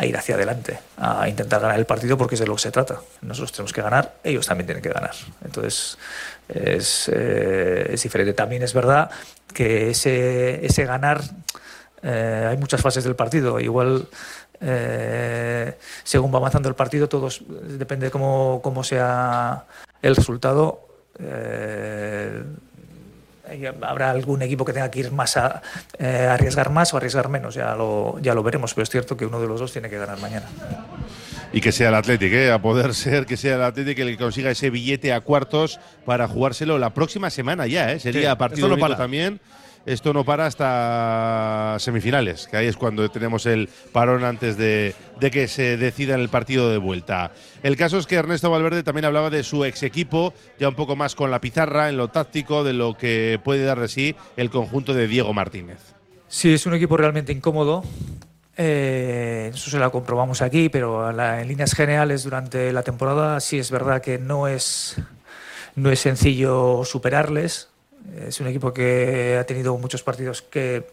a 0.00 0.06
ir 0.06 0.16
hacia 0.16 0.34
adelante, 0.34 0.78
a 0.96 1.28
intentar 1.28 1.60
ganar 1.60 1.78
el 1.78 1.84
partido 1.84 2.16
porque 2.16 2.34
es 2.34 2.40
de 2.40 2.46
lo 2.46 2.54
que 2.54 2.62
se 2.62 2.70
trata. 2.70 3.00
Nosotros 3.20 3.52
tenemos 3.52 3.74
que 3.74 3.82
ganar, 3.82 4.14
ellos 4.24 4.46
también 4.46 4.64
tienen 4.66 4.82
que 4.82 4.88
ganar. 4.88 5.14
Entonces 5.44 5.98
es, 6.48 7.10
eh, 7.12 7.94
diferente. 8.02 8.32
También 8.32 8.62
es 8.62 8.72
verdad 8.72 9.10
que 9.52 9.90
ese, 9.90 10.64
ese 10.64 10.86
ganar, 10.86 11.20
eh, 12.02 12.46
hay 12.48 12.56
muchas 12.56 12.80
fases 12.80 13.04
del 13.04 13.14
partido. 13.14 13.60
Igual 13.60 14.08
eh, 14.62 15.76
según 16.02 16.32
va 16.32 16.38
avanzando 16.38 16.70
el 16.70 16.74
partido, 16.74 17.06
todos 17.06 17.42
depende 17.78 18.06
de 18.06 18.10
cómo, 18.10 18.60
cómo 18.62 18.82
sea 18.82 19.66
el 20.00 20.16
resultado. 20.16 20.88
eh, 21.18 22.42
habrá 23.82 24.10
algún 24.10 24.42
equipo 24.42 24.64
que 24.64 24.72
tenga 24.72 24.90
que 24.90 25.00
ir 25.00 25.12
más 25.12 25.36
a 25.36 25.62
eh, 25.98 26.28
arriesgar 26.30 26.70
más 26.70 26.92
o 26.94 26.96
arriesgar 26.96 27.28
menos, 27.28 27.54
ya 27.54 27.74
lo, 27.74 28.18
ya 28.20 28.34
lo 28.34 28.42
veremos, 28.42 28.74
pero 28.74 28.82
es 28.84 28.90
cierto 28.90 29.16
que 29.16 29.26
uno 29.26 29.40
de 29.40 29.46
los 29.46 29.60
dos 29.60 29.72
tiene 29.72 29.88
que 29.88 29.98
ganar 29.98 30.18
mañana. 30.20 30.46
Y 31.52 31.60
que 31.60 31.72
sea 31.72 31.88
el 31.88 31.94
Athletic, 31.96 32.32
¿eh? 32.32 32.52
a 32.52 32.60
poder 32.62 32.94
ser 32.94 33.26
que 33.26 33.36
sea 33.36 33.56
el 33.56 33.62
Athletic 33.62 33.98
el 33.98 34.08
que 34.10 34.16
consiga 34.22 34.50
ese 34.50 34.70
billete 34.70 35.12
a 35.12 35.20
cuartos 35.20 35.80
para 36.04 36.28
jugárselo 36.28 36.78
la 36.78 36.90
próxima 36.90 37.30
semana 37.30 37.66
ya. 37.66 37.92
¿eh? 37.92 37.98
Sería 38.00 38.32
Sí, 38.32 38.36
partido 38.38 38.68
no 38.68 38.74
único 38.74 38.84
para. 38.86 38.96
también. 38.96 39.40
Esto 39.90 40.12
no 40.12 40.24
para 40.24 40.46
hasta 40.46 41.76
semifinales, 41.80 42.46
que 42.46 42.56
ahí 42.56 42.68
es 42.68 42.76
cuando 42.76 43.10
tenemos 43.10 43.44
el 43.44 43.68
parón 43.90 44.22
antes 44.22 44.56
de, 44.56 44.94
que 45.32 45.48
se 45.48 45.76
decida 45.76 46.14
en 46.14 46.20
el 46.20 46.28
partido 46.28 46.70
de 46.70 46.78
vuelta. 46.78 47.32
El 47.64 47.76
caso 47.76 47.98
es 47.98 48.06
que 48.06 48.14
Ernesto 48.14 48.48
Valverde 48.52 48.84
también 48.84 49.04
hablaba 49.04 49.30
de 49.30 49.42
su 49.42 49.64
ex 49.64 49.82
equipo, 49.82 50.32
ya 50.60 50.68
un 50.68 50.76
poco 50.76 50.94
más 50.94 51.16
con 51.16 51.32
la 51.32 51.40
pizarra, 51.40 51.88
en 51.88 51.96
lo 51.96 52.06
táctico, 52.06 52.62
de 52.62 52.72
lo 52.72 52.96
que 52.96 53.40
puede 53.42 53.64
dar 53.64 53.80
de 53.80 53.88
sí 53.88 54.14
el 54.36 54.48
conjunto 54.48 54.94
de 54.94 55.08
Diego 55.08 55.34
Martínez. 55.34 55.80
Sí, 56.28 56.52
es 56.52 56.66
un 56.66 56.74
equipo 56.74 56.96
realmente 56.96 57.32
incómodo. 57.32 57.82
Eh, 58.56 59.50
eso 59.52 59.70
se 59.70 59.78
lo 59.80 59.90
comprobamos 59.90 60.40
aquí, 60.40 60.68
pero 60.68 61.10
en 61.10 61.48
líneas 61.48 61.74
generales 61.74 62.22
durante 62.22 62.72
la 62.72 62.84
temporada 62.84 63.40
sí 63.40 63.58
es 63.58 63.72
verdad 63.72 64.00
que 64.00 64.18
no 64.18 64.46
es, 64.46 64.94
no 65.74 65.90
es 65.90 65.98
sencillo 65.98 66.84
superarles. 66.84 67.69
Es 68.26 68.40
un 68.40 68.46
equipo 68.46 68.72
que 68.72 69.36
ha 69.38 69.44
tenido 69.44 69.76
muchos 69.78 70.02
partidos 70.02 70.42
que 70.42 70.86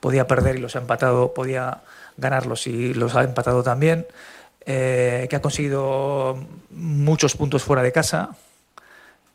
podía 0.00 0.26
perder 0.26 0.56
y 0.56 0.60
los 0.60 0.76
ha 0.76 0.80
empatado, 0.80 1.34
podía 1.34 1.82
ganarlos 2.16 2.66
y 2.66 2.94
los 2.94 3.14
ha 3.16 3.24
empatado 3.24 3.62
también. 3.62 4.06
Eh, 4.64 5.26
que 5.28 5.34
ha 5.34 5.42
conseguido 5.42 6.38
muchos 6.70 7.34
puntos 7.34 7.64
fuera 7.64 7.82
de 7.82 7.92
casa. 7.92 8.36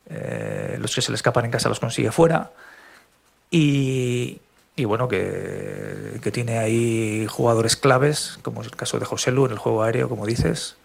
Eh, 0.08 0.78
los 0.80 0.94
que 0.94 1.02
se 1.02 1.10
le 1.10 1.16
escapan 1.16 1.44
en 1.44 1.50
casa 1.50 1.68
los 1.68 1.80
consigue 1.80 2.10
fuera. 2.10 2.50
Y, 3.50 4.40
y 4.76 4.84
bueno, 4.84 5.08
que, 5.08 6.18
que 6.22 6.30
tiene 6.30 6.58
ahí 6.58 7.26
jugadores 7.28 7.76
claves, 7.76 8.38
como 8.42 8.62
es 8.62 8.68
el 8.68 8.76
caso 8.76 8.98
de 8.98 9.04
José 9.04 9.30
Lu 9.30 9.46
en 9.46 9.52
el 9.52 9.58
juego 9.58 9.82
aéreo, 9.82 10.08
como 10.08 10.24
dices, 10.24 10.76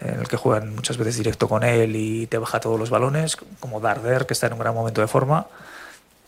en 0.00 0.20
el 0.20 0.28
que 0.28 0.36
juegan 0.36 0.74
muchas 0.74 0.96
veces 0.96 1.16
directo 1.16 1.48
con 1.48 1.62
él 1.62 1.94
y 1.94 2.26
te 2.26 2.38
baja 2.38 2.60
todos 2.60 2.78
los 2.78 2.90
balones, 2.90 3.36
como 3.60 3.80
Darder, 3.80 4.26
que 4.26 4.34
está 4.34 4.46
en 4.46 4.54
un 4.54 4.58
gran 4.58 4.74
momento 4.74 5.00
de 5.00 5.06
forma, 5.06 5.46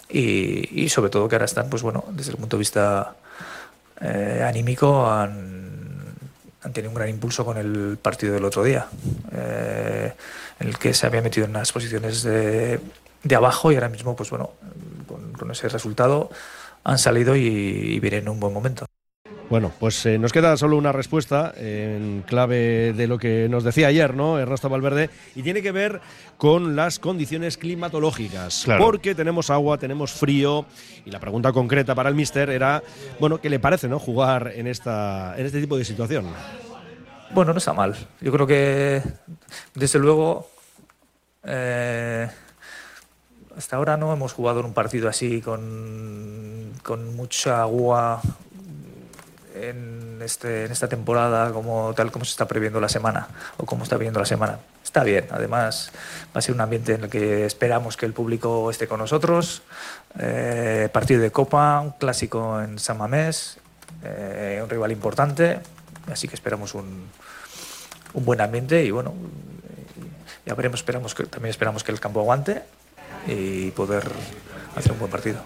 y, 0.09 0.85
y 0.85 0.89
sobre 0.91 1.11
todo 1.11 1.29
que 1.29 1.37
ahora 1.37 1.47
están, 1.47 1.71
pues 1.71 1.83
bueno, 1.83 2.05
desde 2.11 2.33
el 2.33 2.37
punto 2.37 2.57
de 2.57 2.61
vista 2.61 3.17
eh, 4.01 4.45
anímico, 4.47 5.11
han, 5.11 5.73
han 6.63 6.73
tenido 6.73 6.91
un 6.91 6.95
gran 6.97 7.09
impulso 7.09 7.45
con 7.45 7.57
el 7.57 7.99
partido 8.01 8.35
del 8.35 8.45
otro 8.45 8.63
día, 8.63 8.87
eh, 9.33 10.13
en 10.61 10.69
el 10.69 10.79
que 10.79 10.93
se 10.93 11.07
había 11.07 11.23
metido 11.23 11.47
en 11.47 11.51
unas 11.53 11.73
posiciones 11.73 12.23
de, 12.23 12.79
de 13.23 13.35
abajo 13.35 13.73
y 13.73 13.77
ahora 13.77 13.89
mismo, 13.89 14.15
pues 14.15 14.31
bueno, 14.31 14.51
con, 15.39 15.51
ese 15.51 15.69
resultado 15.69 16.31
han 16.85 16.99
salido 16.99 17.37
y, 17.37 17.47
y 17.47 18.01
vienen 18.01 18.23
en 18.23 18.29
un 18.29 18.41
buen 18.41 18.53
momento. 18.53 18.87
Bueno, 19.53 19.71
pues 19.79 20.07
eh, 20.07 20.19
nos 20.19 20.33
queda 20.33 20.57
solo 20.57 20.79
una 20.79 20.93
respuesta 20.93 21.53
en 21.55 22.25
clave 22.27 22.95
de 22.95 23.07
lo 23.07 23.19
que 23.19 23.51
nos 23.51 23.65
decía 23.65 23.89
ayer, 23.89 24.15
¿no? 24.15 24.39
Ernesto 24.39 24.71
Valverde, 24.71 25.11
y 25.35 25.43
tiene 25.43 25.61
que 25.61 25.73
ver 25.73 26.01
con 26.39 26.75
las 26.75 26.99
condiciones 26.99 27.59
climatológicas. 27.59 28.63
Claro. 28.65 28.83
Porque 28.83 29.15
tenemos 29.15 29.51
agua, 29.51 29.77
tenemos 29.77 30.11
frío, 30.11 30.65
y 31.05 31.11
la 31.11 31.21
pregunta 31.21 31.53
concreta 31.53 31.95
para 31.95 32.09
el 32.09 32.15
míster 32.15 32.49
era, 32.49 32.83
bueno, 33.21 33.43
¿qué 33.43 33.51
le 33.51 33.59
parece, 33.59 33.91
no? 33.91 33.99
Jugar 33.99 34.53
en, 34.57 34.69
esta, 34.69 35.35
en 35.37 35.45
este 35.45 35.61
tipo 35.61 35.77
de 35.77 35.85
situación. 35.85 36.25
Bueno, 37.35 37.53
no 37.53 37.59
está 37.59 37.75
mal. 37.75 37.95
Yo 38.23 38.33
creo 38.33 38.47
que, 38.47 39.03
desde 39.75 39.99
luego, 39.99 40.49
eh, 41.45 42.27
hasta 43.55 43.77
ahora 43.77 43.99
no 43.99 44.15
hemos 44.15 44.33
jugado 44.33 44.61
en 44.61 44.65
un 44.65 44.73
partido 44.73 45.11
así 45.11 45.43
con, 45.43 46.73
con 46.83 47.15
mucha 47.15 47.61
agua 47.61 48.23
en, 49.55 50.21
este, 50.23 50.67
en 50.67 50.73
esta 50.73 50.89
temporada 50.89 51.53
como 51.53 51.95
tal 51.95 52.11
como 52.11 52.25
se 52.25 52.31
está 52.31 52.47
previendo 52.47 52.81
la 52.81 52.89
semana 52.89 53.29
o 53.57 53.67
como 53.67 53.85
está 53.85 53.97
viendo 53.97 54.21
la 54.21 54.27
semana. 54.27 54.59
Está 54.85 55.05
bien, 55.05 55.27
además 55.31 55.91
va 56.35 56.39
a 56.39 56.43
ser 56.43 56.55
un 56.55 56.61
ambiente 56.61 56.95
en 56.95 57.05
el 57.05 57.11
que 57.11 57.47
esperamos 57.47 57.97
que 57.97 58.07
el 58.07 58.13
público 58.13 58.71
esté 58.71 58.87
con 58.87 58.99
nosotros. 58.99 59.63
Eh, 60.19 60.89
partido 60.93 61.21
de 61.21 61.31
Copa, 61.31 61.81
un 61.81 61.93
clásico 61.93 62.61
en 62.61 62.79
San 62.79 62.99
Mamés, 62.99 63.59
eh, 64.05 64.61
un 64.63 64.69
rival 64.69 64.93
importante, 64.93 65.61
así 66.11 66.29
que 66.29 66.35
esperamos 66.35 66.75
un, 66.75 67.09
un 68.15 68.25
buen 68.25 68.41
ambiente 68.41 68.85
y 68.85 68.91
bueno, 68.91 69.15
ya 70.45 70.55
veremos, 70.55 70.81
esperamos 70.81 71.15
que, 71.15 71.25
también 71.25 71.51
esperamos 71.51 71.85
que 71.85 71.93
el 71.93 72.01
campo 72.01 72.21
aguante 72.21 72.63
y 73.27 73.71
poder 73.71 74.05
hacer 74.77 74.93
un 74.93 74.99
buen 74.99 75.11
partido. 75.11 75.41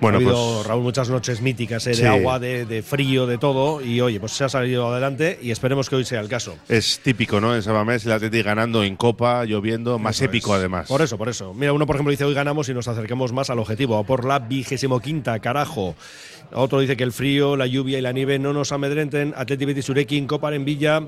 Bueno, 0.00 0.18
ha 0.18 0.20
habido, 0.20 0.54
pues- 0.56 0.66
Raúl, 0.66 0.82
muchas 0.82 1.08
noches 1.10 1.40
míticas 1.40 1.86
¿eh? 1.86 1.90
de 1.90 1.96
Sí. 1.96 2.04
agua, 2.04 2.38
de, 2.38 2.64
de 2.66 2.82
frío, 2.82 3.26
de 3.26 3.38
todo, 3.38 3.80
y 3.82 4.00
oye, 4.00 4.20
pues 4.20 4.32
se 4.32 4.44
ha 4.44 4.48
salido 4.48 4.86
adelante 4.90 5.38
y 5.42 5.50
esperemos 5.50 5.88
que 5.90 5.96
hoy 5.96 6.04
sea 6.04 6.20
el 6.20 6.28
caso. 6.28 6.56
Es 6.68 7.00
típico, 7.02 7.40
¿no? 7.40 7.54
En 7.54 7.62
Sabamés, 7.62 8.06
el 8.06 8.12
Athletic 8.12 8.44
ganando 8.44 8.84
en 8.84 8.96
Copa, 8.96 9.44
lloviendo, 9.44 9.98
más 9.98 10.16
Eso 10.16 10.26
épico 10.26 10.54
es. 10.54 10.58
además. 10.60 10.88
Por 10.88 11.02
eso, 11.02 11.18
por 11.18 11.28
eso. 11.28 11.52
Mira, 11.54 11.72
uno 11.72 11.86
por 11.86 11.96
ejemplo 11.96 12.10
dice 12.10 12.24
hoy 12.24 12.34
ganamos 12.34 12.68
y 12.68 12.74
nos 12.74 12.86
acerquemos 12.88 13.32
más 13.32 13.50
al 13.50 13.58
objetivo, 13.58 14.02
por 14.04 14.24
la 14.24 14.38
vigésimo 14.38 15.00
quinta, 15.00 15.38
carajo. 15.40 15.94
Otro 16.52 16.80
dice 16.80 16.96
que 16.96 17.04
el 17.04 17.12
frío, 17.12 17.56
la 17.56 17.66
lluvia 17.66 17.98
y 17.98 18.00
la 18.00 18.12
nieve 18.12 18.38
no 18.38 18.52
nos 18.52 18.72
amedrenten. 18.72 19.34
Atleti 19.36 19.64
Betis 19.66 19.88
Urequín, 19.90 20.26
Copa 20.26 20.54
en 20.54 20.64
Villa. 20.64 21.02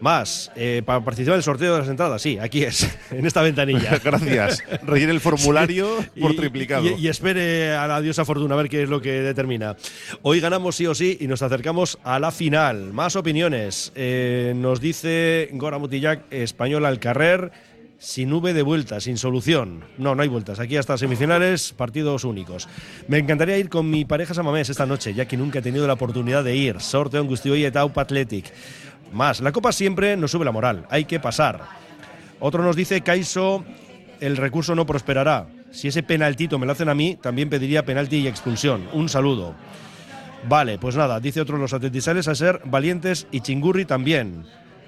Más, 0.00 0.50
eh, 0.56 0.82
para 0.84 1.04
participar 1.04 1.34
en 1.34 1.38
el 1.38 1.42
sorteo 1.42 1.74
de 1.74 1.80
las 1.80 1.88
entradas, 1.88 2.22
sí, 2.22 2.38
aquí 2.38 2.62
es, 2.62 2.88
en 3.10 3.26
esta 3.26 3.42
ventanilla. 3.42 3.98
Gracias. 4.04 4.62
Rellene 4.82 5.12
el 5.12 5.20
formulario 5.20 5.88
por 6.20 6.32
Y- 6.32 6.36
triplicado. 6.36 6.86
Y, 6.86 6.94
y 6.94 7.08
espere 7.08 7.74
a 7.74 7.86
la 7.86 8.00
diosa 8.00 8.24
fortuna 8.24 8.54
a 8.54 8.58
ver 8.58 8.68
qué 8.70 8.82
es 8.82 8.88
lo 8.88 9.00
que 9.02 9.12
determina. 9.20 9.76
Hoy 10.22 10.40
ganamos 10.40 10.76
sí 10.76 10.86
o 10.86 10.94
sí 10.94 11.18
y 11.20 11.26
nos 11.26 11.42
acercamos 11.42 11.98
a 12.02 12.18
la 12.18 12.30
final. 12.30 12.92
Más 12.94 13.14
opiniones. 13.16 13.92
Eh, 13.94 14.54
nos 14.56 14.80
dice 14.80 15.50
Gora 15.52 15.78
Mutillac, 15.78 16.22
español 16.30 16.86
al 16.86 16.98
carrer. 16.98 17.50
sin 17.98 18.32
V 18.32 18.54
de 18.54 18.62
vuelta, 18.62 18.98
sin 19.00 19.18
solución. 19.18 19.84
No, 19.98 20.14
no 20.14 20.22
hay 20.22 20.28
vueltas. 20.28 20.58
Aquí 20.60 20.78
hasta 20.78 20.96
semifinales, 20.96 21.74
partidos 21.76 22.24
únicos. 22.24 22.66
Me 23.08 23.18
encantaría 23.18 23.58
ir 23.58 23.68
con 23.68 23.90
mi 23.90 24.06
pareja 24.06 24.32
Samamés 24.32 24.70
esta 24.70 24.86
noche, 24.86 25.12
ya 25.12 25.26
que 25.28 25.36
nunca 25.36 25.58
he 25.58 25.62
tenido 25.62 25.86
la 25.86 25.92
oportunidad 25.92 26.42
de 26.42 26.56
ir. 26.56 26.80
Sorteo 26.80 27.20
Angustio 27.20 27.54
y 27.56 27.64
Etaupa 27.66 28.00
Athletic. 28.00 28.46
Más, 29.12 29.40
la 29.40 29.52
copa 29.52 29.72
siempre 29.72 30.16
nos 30.16 30.30
sube 30.30 30.44
la 30.44 30.52
moral. 30.52 30.86
Hay 30.90 31.04
que 31.04 31.20
pasar. 31.20 31.60
Otro 32.38 32.62
nos 32.62 32.76
dice, 32.76 33.00
Caiso, 33.02 33.64
el 34.20 34.36
recurso 34.36 34.74
no 34.74 34.86
prosperará. 34.86 35.46
Si 35.70 35.88
ese 35.88 36.02
penaltito 36.02 36.58
me 36.58 36.66
lo 36.66 36.72
hacen 36.72 36.88
a 36.88 36.94
mí, 36.94 37.16
también 37.20 37.48
pediría 37.48 37.84
penalti 37.84 38.16
y 38.16 38.28
expulsión. 38.28 38.88
Un 38.92 39.08
saludo. 39.08 39.54
Vale, 40.48 40.78
pues 40.78 40.96
nada, 40.96 41.20
dice 41.20 41.40
otro 41.40 41.58
los 41.58 41.74
atletisales 41.74 42.26
a 42.28 42.34
ser 42.34 42.62
valientes 42.64 43.26
y 43.30 43.40
chingurri 43.40 43.84
también. 43.84 44.44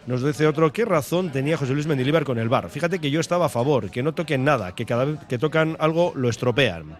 Nos 0.06 0.24
dice 0.24 0.46
otro, 0.46 0.72
¿qué 0.72 0.84
razón 0.84 1.30
tenía 1.30 1.56
José 1.56 1.74
Luis 1.74 1.86
Mendilibar 1.86 2.24
con 2.24 2.38
el 2.38 2.48
bar? 2.48 2.70
Fíjate 2.70 2.98
que 2.98 3.10
yo 3.10 3.20
estaba 3.20 3.46
a 3.46 3.50
favor, 3.50 3.90
que 3.90 4.02
no 4.02 4.14
toquen 4.14 4.44
nada, 4.44 4.74
que 4.74 4.86
cada 4.86 5.04
vez 5.04 5.20
que 5.28 5.38
tocan 5.38 5.76
algo 5.78 6.12
lo 6.16 6.28
estropean. 6.28 6.96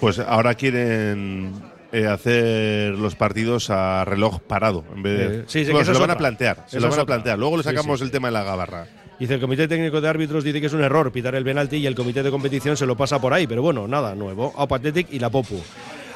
Pues 0.00 0.18
ahora 0.18 0.54
quieren 0.54 1.52
eh, 1.92 2.06
hacer 2.06 2.94
los 2.94 3.14
partidos 3.14 3.70
a 3.70 4.04
reloj 4.04 4.40
parado 4.40 4.84
en 4.94 5.02
vez 5.02 5.18
de. 5.18 5.24
Eh, 5.40 5.44
sí, 5.46 5.64
sí, 5.64 5.70
Bueno, 5.72 5.86
se 5.86 5.92
lo 5.92 6.00
van 6.00 6.10
a 6.10 6.18
plantear. 6.18 6.64
Se 6.66 6.80
lo 6.80 6.88
van 6.90 7.00
a 7.00 7.04
plantear. 7.06 7.38
Luego 7.38 7.56
le 7.56 7.62
sacamos 7.62 7.98
sí. 8.00 8.04
el 8.04 8.10
tema 8.10 8.28
de 8.28 8.32
la 8.32 8.42
gabarra. 8.44 8.86
Dice 9.18 9.34
el 9.34 9.40
Comité 9.40 9.66
Técnico 9.66 10.00
de 10.00 10.08
Árbitros 10.08 10.44
dice 10.44 10.60
que 10.60 10.68
es 10.68 10.72
un 10.72 10.82
error 10.82 11.10
pitar 11.10 11.34
el 11.34 11.42
penalti 11.44 11.76
y 11.78 11.86
el 11.86 11.94
Comité 11.96 12.22
de 12.22 12.30
Competición 12.30 12.76
se 12.76 12.86
lo 12.86 12.96
pasa 12.96 13.20
por 13.20 13.32
ahí, 13.34 13.46
pero 13.48 13.62
bueno, 13.62 13.88
nada 13.88 14.14
nuevo. 14.14 14.52
Aupa 14.56 14.76
Athletic 14.76 15.08
y 15.12 15.18
la 15.18 15.28
Popu. 15.28 15.60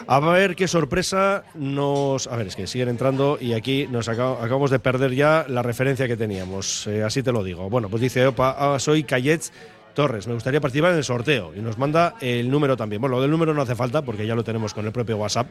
A 0.07 0.21
ver 0.21 0.55
qué 0.57 0.69
sorpresa 0.69 1.45
nos. 1.55 2.27
A 2.27 2.37
ver, 2.37 2.49
es 2.49 2.57
que 2.57 2.67
siguen 2.67 2.89
entrando 2.89 3.39
y 3.41 3.55
aquí 3.55 3.87
nos 3.89 4.09
acab- 4.09 4.37
acabamos 4.39 4.71
de 4.71 4.79
perder 4.79 5.15
ya 5.15 5.47
la 5.49 5.63
referencia 5.63 6.07
que 6.07 6.17
teníamos. 6.17 6.87
Eh, 6.87 7.03
así 7.03 7.23
te 7.23 7.33
lo 7.33 7.43
digo. 7.43 7.69
Bueno, 7.71 7.89
pues 7.89 8.03
dice 8.03 8.27
Opa, 8.27 8.57
ah, 8.59 8.79
soy 8.79 9.05
Cayets 9.05 9.53
Torres. 9.95 10.27
Me 10.27 10.35
gustaría 10.35 10.61
participar 10.61 10.93
en 10.93 10.99
el 10.99 11.05
sorteo 11.05 11.53
y 11.57 11.61
nos 11.61 11.79
manda 11.79 12.15
el 12.21 12.51
número 12.51 12.77
también. 12.77 13.01
Bueno, 13.01 13.17
lo 13.17 13.23
del 13.23 13.31
número 13.31 13.55
no 13.55 13.63
hace 13.63 13.75
falta 13.75 14.03
porque 14.03 14.27
ya 14.27 14.35
lo 14.35 14.45
tenemos 14.45 14.75
con 14.75 14.87
el 14.87 14.93
propio 14.93 15.17
WhatsApp. 15.17 15.49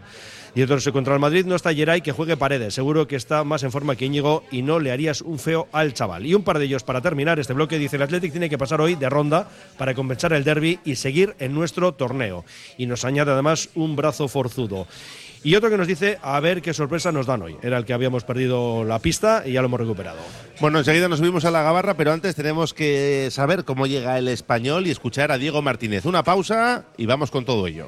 Y 0.56 0.62
entonces 0.62 0.92
contra 0.92 1.14
el 1.14 1.20
Madrid 1.20 1.46
no 1.46 1.56
está 1.56 1.74
Geray 1.74 2.02
que 2.02 2.12
juegue 2.12 2.38
paredes. 2.38 2.74
Seguro 2.74 3.08
que 3.08 3.16
está 3.16 3.44
más 3.44 3.64
en 3.64 3.72
forma 3.72 3.96
que 3.96 4.06
Íñigo 4.06 4.44
y 4.52 4.62
no 4.62 4.80
le 4.80 4.92
harías 4.92 5.22
un 5.22 5.40
feo 5.40 5.68
al 5.72 5.94
chaval. 5.94 6.26
Y 6.26 6.34
un 6.34 6.44
par 6.44 6.60
de 6.60 6.66
ellos 6.66 6.84
para 6.84 7.02
terminar 7.02 7.40
este 7.40 7.54
bloque. 7.54 7.80
Dice 7.80 7.96
el 7.96 8.02
Athletic 8.02 8.32
tiene 8.32 8.50
que 8.50 8.58
pasar 8.58 8.82
hoy 8.82 8.96
de 8.96 9.10
ronda 9.10 9.50
para 9.78 9.94
compensar 9.94 10.34
el 10.34 10.44
derby 10.44 10.80
y 10.84 10.96
seguir 10.96 11.36
en 11.40 11.54
nuestro 11.54 11.94
torneo. 11.94 12.46
Y 12.78 12.86
nos 12.86 13.06
añade 13.06 13.32
además 13.32 13.70
un 13.76 13.96
brazo 13.96 14.28
forzudo. 14.28 14.88
Y 15.44 15.56
otro 15.56 15.70
que 15.70 15.78
nos 15.78 15.88
dice 15.88 16.20
a 16.22 16.40
ver 16.40 16.62
qué 16.62 16.74
sorpresa 16.74 17.12
nos 17.12 17.26
dan 17.26 17.42
hoy. 17.42 17.58
Era 17.62 17.78
el 17.78 17.86
que 17.86 17.94
habíamos 17.94 18.24
perdido 18.24 18.84
la 18.84 19.00
pista 19.00 19.44
y 19.46 19.54
ya 19.54 19.62
lo 19.62 19.68
hemos 19.68 19.80
recuperado. 19.80 20.20
Bueno, 20.60 20.80
enseguida 20.80 21.08
nos 21.08 21.20
subimos 21.20 21.46
a 21.46 21.52
la 21.52 21.64
gabarra, 21.64 21.96
pero 21.96 22.12
antes 22.12 22.36
tenemos 22.36 22.74
que 22.74 23.30
saber 23.32 23.66
cómo 23.66 23.88
llega 23.88 24.18
el 24.20 24.28
español 24.28 24.86
y 24.86 24.92
escuchar 24.92 25.32
a 25.32 25.38
Diego 25.38 25.62
Martínez. 25.62 26.06
Una 26.06 26.24
pausa 26.24 26.86
y 26.98 27.08
vamos 27.08 27.32
con 27.32 27.46
todo 27.46 27.66
ello. 27.66 27.88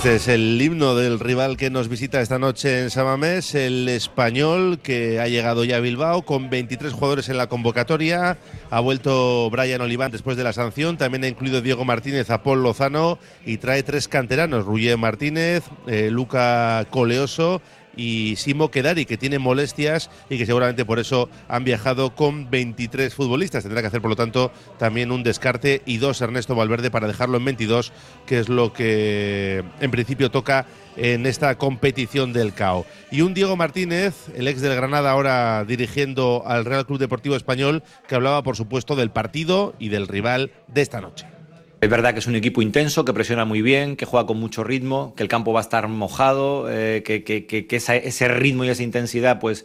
Este 0.00 0.14
es 0.14 0.28
el 0.28 0.62
himno 0.62 0.94
del 0.94 1.20
rival 1.20 1.58
que 1.58 1.68
nos 1.68 1.88
visita 1.88 2.22
esta 2.22 2.38
noche 2.38 2.80
en 2.80 2.88
Samamés, 2.88 3.54
el 3.54 3.86
español 3.86 4.78
que 4.82 5.20
ha 5.20 5.28
llegado 5.28 5.62
ya 5.62 5.76
a 5.76 5.80
Bilbao 5.80 6.22
con 6.22 6.48
23 6.48 6.94
jugadores 6.94 7.28
en 7.28 7.36
la 7.36 7.48
convocatoria. 7.48 8.38
Ha 8.70 8.80
vuelto 8.80 9.50
Brian 9.50 9.82
Oliván 9.82 10.10
después 10.10 10.38
de 10.38 10.44
la 10.44 10.54
sanción. 10.54 10.96
También 10.96 11.24
ha 11.24 11.28
incluido 11.28 11.60
Diego 11.60 11.84
Martínez, 11.84 12.30
a 12.30 12.42
Paul 12.42 12.62
Lozano 12.62 13.18
y 13.44 13.58
trae 13.58 13.82
tres 13.82 14.08
canteranos: 14.08 14.64
Ruye 14.64 14.96
Martínez, 14.96 15.64
eh, 15.86 16.08
Luca 16.10 16.86
Coleoso 16.88 17.60
y 17.96 18.36
Simo 18.36 18.70
Kedari, 18.70 19.04
que 19.04 19.16
tiene 19.16 19.38
molestias 19.38 20.10
y 20.28 20.38
que 20.38 20.46
seguramente 20.46 20.84
por 20.84 20.98
eso 20.98 21.28
han 21.48 21.64
viajado 21.64 22.14
con 22.14 22.50
23 22.50 23.14
futbolistas. 23.14 23.62
Tendrá 23.62 23.80
que 23.80 23.88
hacer, 23.88 24.00
por 24.00 24.10
lo 24.10 24.16
tanto, 24.16 24.52
también 24.78 25.12
un 25.12 25.22
descarte 25.22 25.82
y 25.86 25.98
dos 25.98 26.20
Ernesto 26.20 26.54
Valverde 26.54 26.90
para 26.90 27.06
dejarlo 27.06 27.38
en 27.38 27.44
22, 27.44 27.92
que 28.26 28.38
es 28.38 28.48
lo 28.48 28.72
que 28.72 29.64
en 29.80 29.90
principio 29.90 30.30
toca 30.30 30.66
en 30.96 31.26
esta 31.26 31.56
competición 31.56 32.32
del 32.32 32.52
CAO. 32.52 32.86
Y 33.10 33.22
un 33.22 33.34
Diego 33.34 33.56
Martínez, 33.56 34.14
el 34.34 34.48
ex 34.48 34.60
del 34.60 34.74
Granada, 34.74 35.10
ahora 35.10 35.64
dirigiendo 35.64 36.42
al 36.46 36.64
Real 36.64 36.86
Club 36.86 36.98
Deportivo 36.98 37.36
Español, 37.36 37.82
que 38.08 38.14
hablaba, 38.14 38.42
por 38.42 38.56
supuesto, 38.56 38.96
del 38.96 39.10
partido 39.10 39.74
y 39.78 39.88
del 39.88 40.08
rival 40.08 40.50
de 40.68 40.82
esta 40.82 41.00
noche. 41.00 41.39
Es 41.80 41.88
verdad 41.88 42.12
que 42.12 42.18
es 42.18 42.26
un 42.26 42.34
equipo 42.34 42.60
intenso, 42.60 43.06
que 43.06 43.14
presiona 43.14 43.46
muy 43.46 43.62
bien, 43.62 43.96
que 43.96 44.04
juega 44.04 44.26
con 44.26 44.38
mucho 44.38 44.62
ritmo, 44.62 45.14
que 45.16 45.22
el 45.22 45.30
campo 45.30 45.52
va 45.54 45.60
a 45.60 45.62
estar 45.62 45.88
mojado, 45.88 46.70
eh, 46.70 47.02
que, 47.02 47.66
ese 47.70 48.28
ritmo 48.28 48.64
y 48.64 48.68
esa 48.68 48.82
intensidad 48.82 49.38
pues 49.40 49.64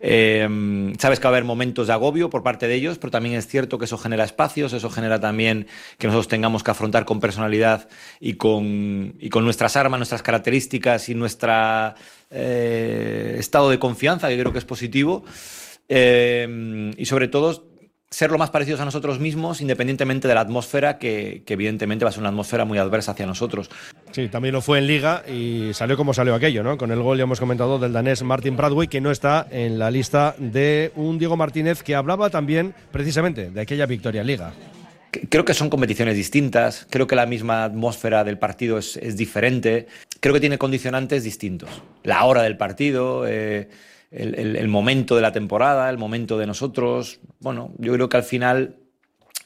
Eh, 0.00 0.94
sabes 1.00 1.18
que 1.18 1.24
va 1.24 1.30
a 1.30 1.34
haber 1.34 1.44
momentos 1.44 1.88
de 1.88 1.92
agobio 1.92 2.30
por 2.30 2.44
parte 2.44 2.68
de 2.68 2.74
ellos, 2.76 2.98
pero 2.98 3.10
también 3.10 3.34
es 3.34 3.48
cierto 3.48 3.78
que 3.78 3.86
eso 3.86 3.98
genera 3.98 4.22
espacios, 4.22 4.72
eso 4.72 4.90
genera 4.90 5.18
también 5.18 5.66
que 5.98 6.06
nosotros 6.06 6.28
tengamos 6.28 6.62
que 6.62 6.70
afrontar 6.70 7.04
con 7.04 7.18
personalidad 7.18 7.88
y 8.20 8.34
con, 8.34 9.18
nuestras 9.42 9.76
armas, 9.76 9.98
nuestras 9.98 10.22
características 10.22 11.08
y 11.08 11.16
nuestro 11.16 11.52
eh, 12.30 13.36
estado 13.40 13.70
de 13.70 13.80
confianza, 13.80 14.28
que 14.28 14.38
creo 14.38 14.52
que 14.52 14.60
es 14.60 14.64
positivo. 14.64 15.24
Y 15.88 17.04
sobre 17.06 17.28
todo 17.28 17.67
ser 18.10 18.30
lo 18.30 18.38
más 18.38 18.50
parecidos 18.50 18.80
a 18.80 18.84
nosotros 18.84 19.18
mismos, 19.18 19.60
independientemente 19.60 20.28
de 20.28 20.34
la 20.34 20.40
atmósfera, 20.40 20.98
que, 20.98 21.42
que, 21.44 21.54
evidentemente 21.54 22.04
va 22.04 22.08
a 22.08 22.12
ser 22.12 22.20
una 22.20 22.30
atmósfera 22.30 22.64
muy 22.64 22.78
adversa 22.78 23.12
hacia 23.12 23.26
nosotros. 23.26 23.70
Sí, 24.12 24.28
también 24.28 24.54
lo 24.54 24.62
fue 24.62 24.78
en 24.78 24.86
Liga 24.86 25.22
y 25.28 25.70
salió 25.74 25.96
como 25.96 26.14
salió 26.14 26.34
aquello, 26.34 26.62
¿no? 26.62 26.78
Con 26.78 26.90
el 26.90 27.02
gol, 27.02 27.18
ya 27.18 27.24
hemos 27.24 27.40
comentado, 27.40 27.78
del 27.78 27.92
danés 27.92 28.22
Martin 28.22 28.56
Bradway, 28.56 28.88
que 28.88 29.00
no 29.00 29.10
está 29.10 29.46
en 29.50 29.78
la 29.78 29.90
lista 29.90 30.34
de 30.38 30.90
un 30.96 31.18
Diego 31.18 31.36
Martínez 31.36 31.82
que 31.82 31.94
hablaba 31.94 32.30
también 32.30 32.74
precisamente 32.90 33.50
de 33.50 33.60
aquella 33.60 33.84
victoria 33.84 34.22
en 34.22 34.26
Liga. 34.26 34.52
Creo 35.28 35.44
que 35.44 35.54
son 35.54 35.70
competiciones 35.70 36.16
distintas, 36.16 36.86
creo 36.90 37.06
que 37.06 37.16
la 37.16 37.26
misma 37.26 37.64
atmósfera 37.64 38.24
del 38.24 38.38
partido 38.38 38.78
es, 38.78 38.96
es 38.96 39.16
diferente, 39.16 39.86
creo 40.20 40.34
que 40.34 40.40
tiene 40.40 40.58
condicionantes 40.58 41.24
distintos. 41.24 41.70
La 42.04 42.24
hora 42.24 42.42
del 42.42 42.56
partido. 42.56 43.26
Eh, 43.26 43.68
el, 44.10 44.68
momento 44.68 45.16
de 45.16 45.22
la 45.22 45.32
temporada, 45.32 45.90
el 45.90 45.98
momento 45.98 46.38
de 46.38 46.46
nosotros. 46.46 47.20
Bueno, 47.40 47.72
yo 47.78 47.92
creo 47.92 48.08
que 48.08 48.16
al 48.16 48.22
final 48.22 48.76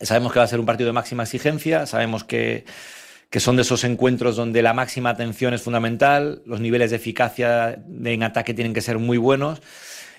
sabemos 0.00 0.32
que 0.32 0.38
va 0.38 0.44
a 0.44 0.48
ser 0.48 0.60
un 0.60 0.66
partido 0.66 0.88
de 0.88 0.92
máxima 0.92 1.24
exigencia, 1.24 1.86
sabemos 1.86 2.24
que, 2.24 2.64
que 3.30 3.40
son 3.40 3.56
de 3.56 3.62
esos 3.62 3.84
encuentros 3.84 4.36
donde 4.36 4.62
la 4.62 4.74
máxima 4.74 5.10
atención 5.10 5.54
es 5.54 5.62
fundamental, 5.62 6.42
los 6.46 6.60
niveles 6.60 6.90
de 6.90 6.96
eficacia 6.96 7.82
en 8.04 8.22
ataque 8.22 8.54
tienen 8.54 8.74
que 8.74 8.80
ser 8.80 8.98
muy 8.98 9.18
buenos 9.18 9.60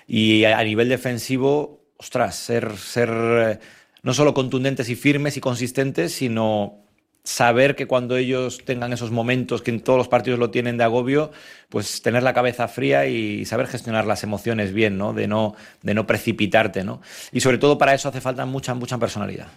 y 0.06 0.44
a, 0.44 0.58
a 0.58 0.64
nivel 0.64 0.88
defensivo, 0.88 1.82
ostras, 1.96 2.36
ser, 2.36 2.76
ser 2.76 3.10
eh, 3.10 3.58
no 4.02 4.14
solo 4.14 4.34
contundentes 4.34 4.88
y 4.88 4.96
firmes 4.96 5.36
y 5.36 5.40
consistentes, 5.40 6.12
sino 6.12 6.83
saber 7.24 7.74
que 7.74 7.86
cuando 7.86 8.16
ellos 8.16 8.60
tengan 8.64 8.92
esos 8.92 9.10
momentos, 9.10 9.62
que 9.62 9.70
en 9.70 9.80
todos 9.80 9.96
los 9.96 10.08
partidos 10.08 10.38
lo 10.38 10.50
tienen 10.50 10.76
de 10.76 10.84
agobio, 10.84 11.32
pues 11.70 12.02
tener 12.02 12.22
la 12.22 12.34
cabeza 12.34 12.68
fría 12.68 13.06
y 13.06 13.46
saber 13.46 13.66
gestionar 13.66 14.06
las 14.06 14.22
emociones 14.22 14.72
bien, 14.74 14.98
¿no? 14.98 15.14
De 15.14 15.26
no, 15.26 15.56
de 15.82 15.94
no 15.94 16.06
precipitarte, 16.06 16.84
¿no? 16.84 17.00
Y 17.32 17.40
sobre 17.40 17.58
todo 17.58 17.78
para 17.78 17.94
eso 17.94 18.10
hace 18.10 18.20
falta 18.20 18.44
mucha, 18.44 18.74
mucha 18.74 18.98
personalidad. 18.98 19.48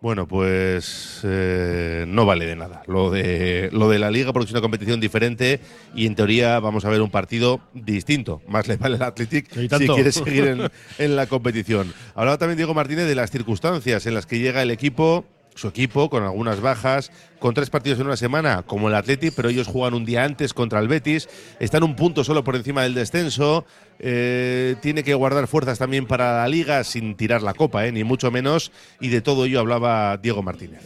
Bueno, 0.00 0.26
pues 0.26 1.20
eh, 1.22 2.04
no 2.08 2.26
vale 2.26 2.44
de 2.44 2.56
nada 2.56 2.82
lo 2.88 3.12
de, 3.12 3.68
lo 3.70 3.88
de 3.88 4.00
la 4.00 4.10
liga 4.10 4.32
porque 4.32 4.46
es 4.46 4.50
una 4.50 4.60
competición 4.60 4.98
diferente 4.98 5.60
y 5.94 6.06
en 6.06 6.16
teoría 6.16 6.58
vamos 6.58 6.84
a 6.84 6.88
ver 6.88 7.02
un 7.02 7.10
partido 7.10 7.60
distinto. 7.72 8.42
Más 8.48 8.66
le 8.66 8.78
vale 8.78 8.96
el 8.96 9.02
Athletic 9.02 9.48
si 9.52 9.68
quiere 9.68 10.10
seguir 10.10 10.48
en, 10.48 10.68
en 10.98 11.14
la 11.14 11.28
competición. 11.28 11.94
Hablaba 12.16 12.36
también 12.36 12.56
Diego 12.56 12.74
Martínez 12.74 13.06
de 13.06 13.14
las 13.14 13.30
circunstancias 13.30 14.04
en 14.06 14.14
las 14.14 14.26
que 14.26 14.40
llega 14.40 14.62
el 14.62 14.72
equipo 14.72 15.24
su 15.54 15.68
equipo 15.68 16.08
con 16.10 16.22
algunas 16.22 16.60
bajas, 16.60 17.10
con 17.38 17.54
tres 17.54 17.70
partidos 17.70 18.00
en 18.00 18.06
una 18.06 18.16
semana, 18.16 18.62
como 18.62 18.88
el 18.88 18.94
Athletic, 18.94 19.34
pero 19.34 19.48
ellos 19.48 19.66
juegan 19.66 19.94
un 19.94 20.04
día 20.04 20.24
antes 20.24 20.54
contra 20.54 20.80
el 20.80 20.88
Betis, 20.88 21.28
están 21.60 21.82
un 21.82 21.96
punto 21.96 22.24
solo 22.24 22.44
por 22.44 22.56
encima 22.56 22.82
del 22.82 22.94
descenso, 22.94 23.64
eh, 23.98 24.76
tiene 24.80 25.04
que 25.04 25.14
guardar 25.14 25.46
fuerzas 25.46 25.78
también 25.78 26.06
para 26.06 26.38
la 26.38 26.48
liga 26.48 26.84
sin 26.84 27.16
tirar 27.16 27.42
la 27.42 27.54
copa, 27.54 27.86
eh, 27.86 27.92
ni 27.92 28.04
mucho 28.04 28.30
menos, 28.30 28.72
y 29.00 29.08
de 29.08 29.20
todo 29.20 29.44
ello 29.44 29.60
hablaba 29.60 30.16
Diego 30.16 30.42
Martínez. 30.42 30.82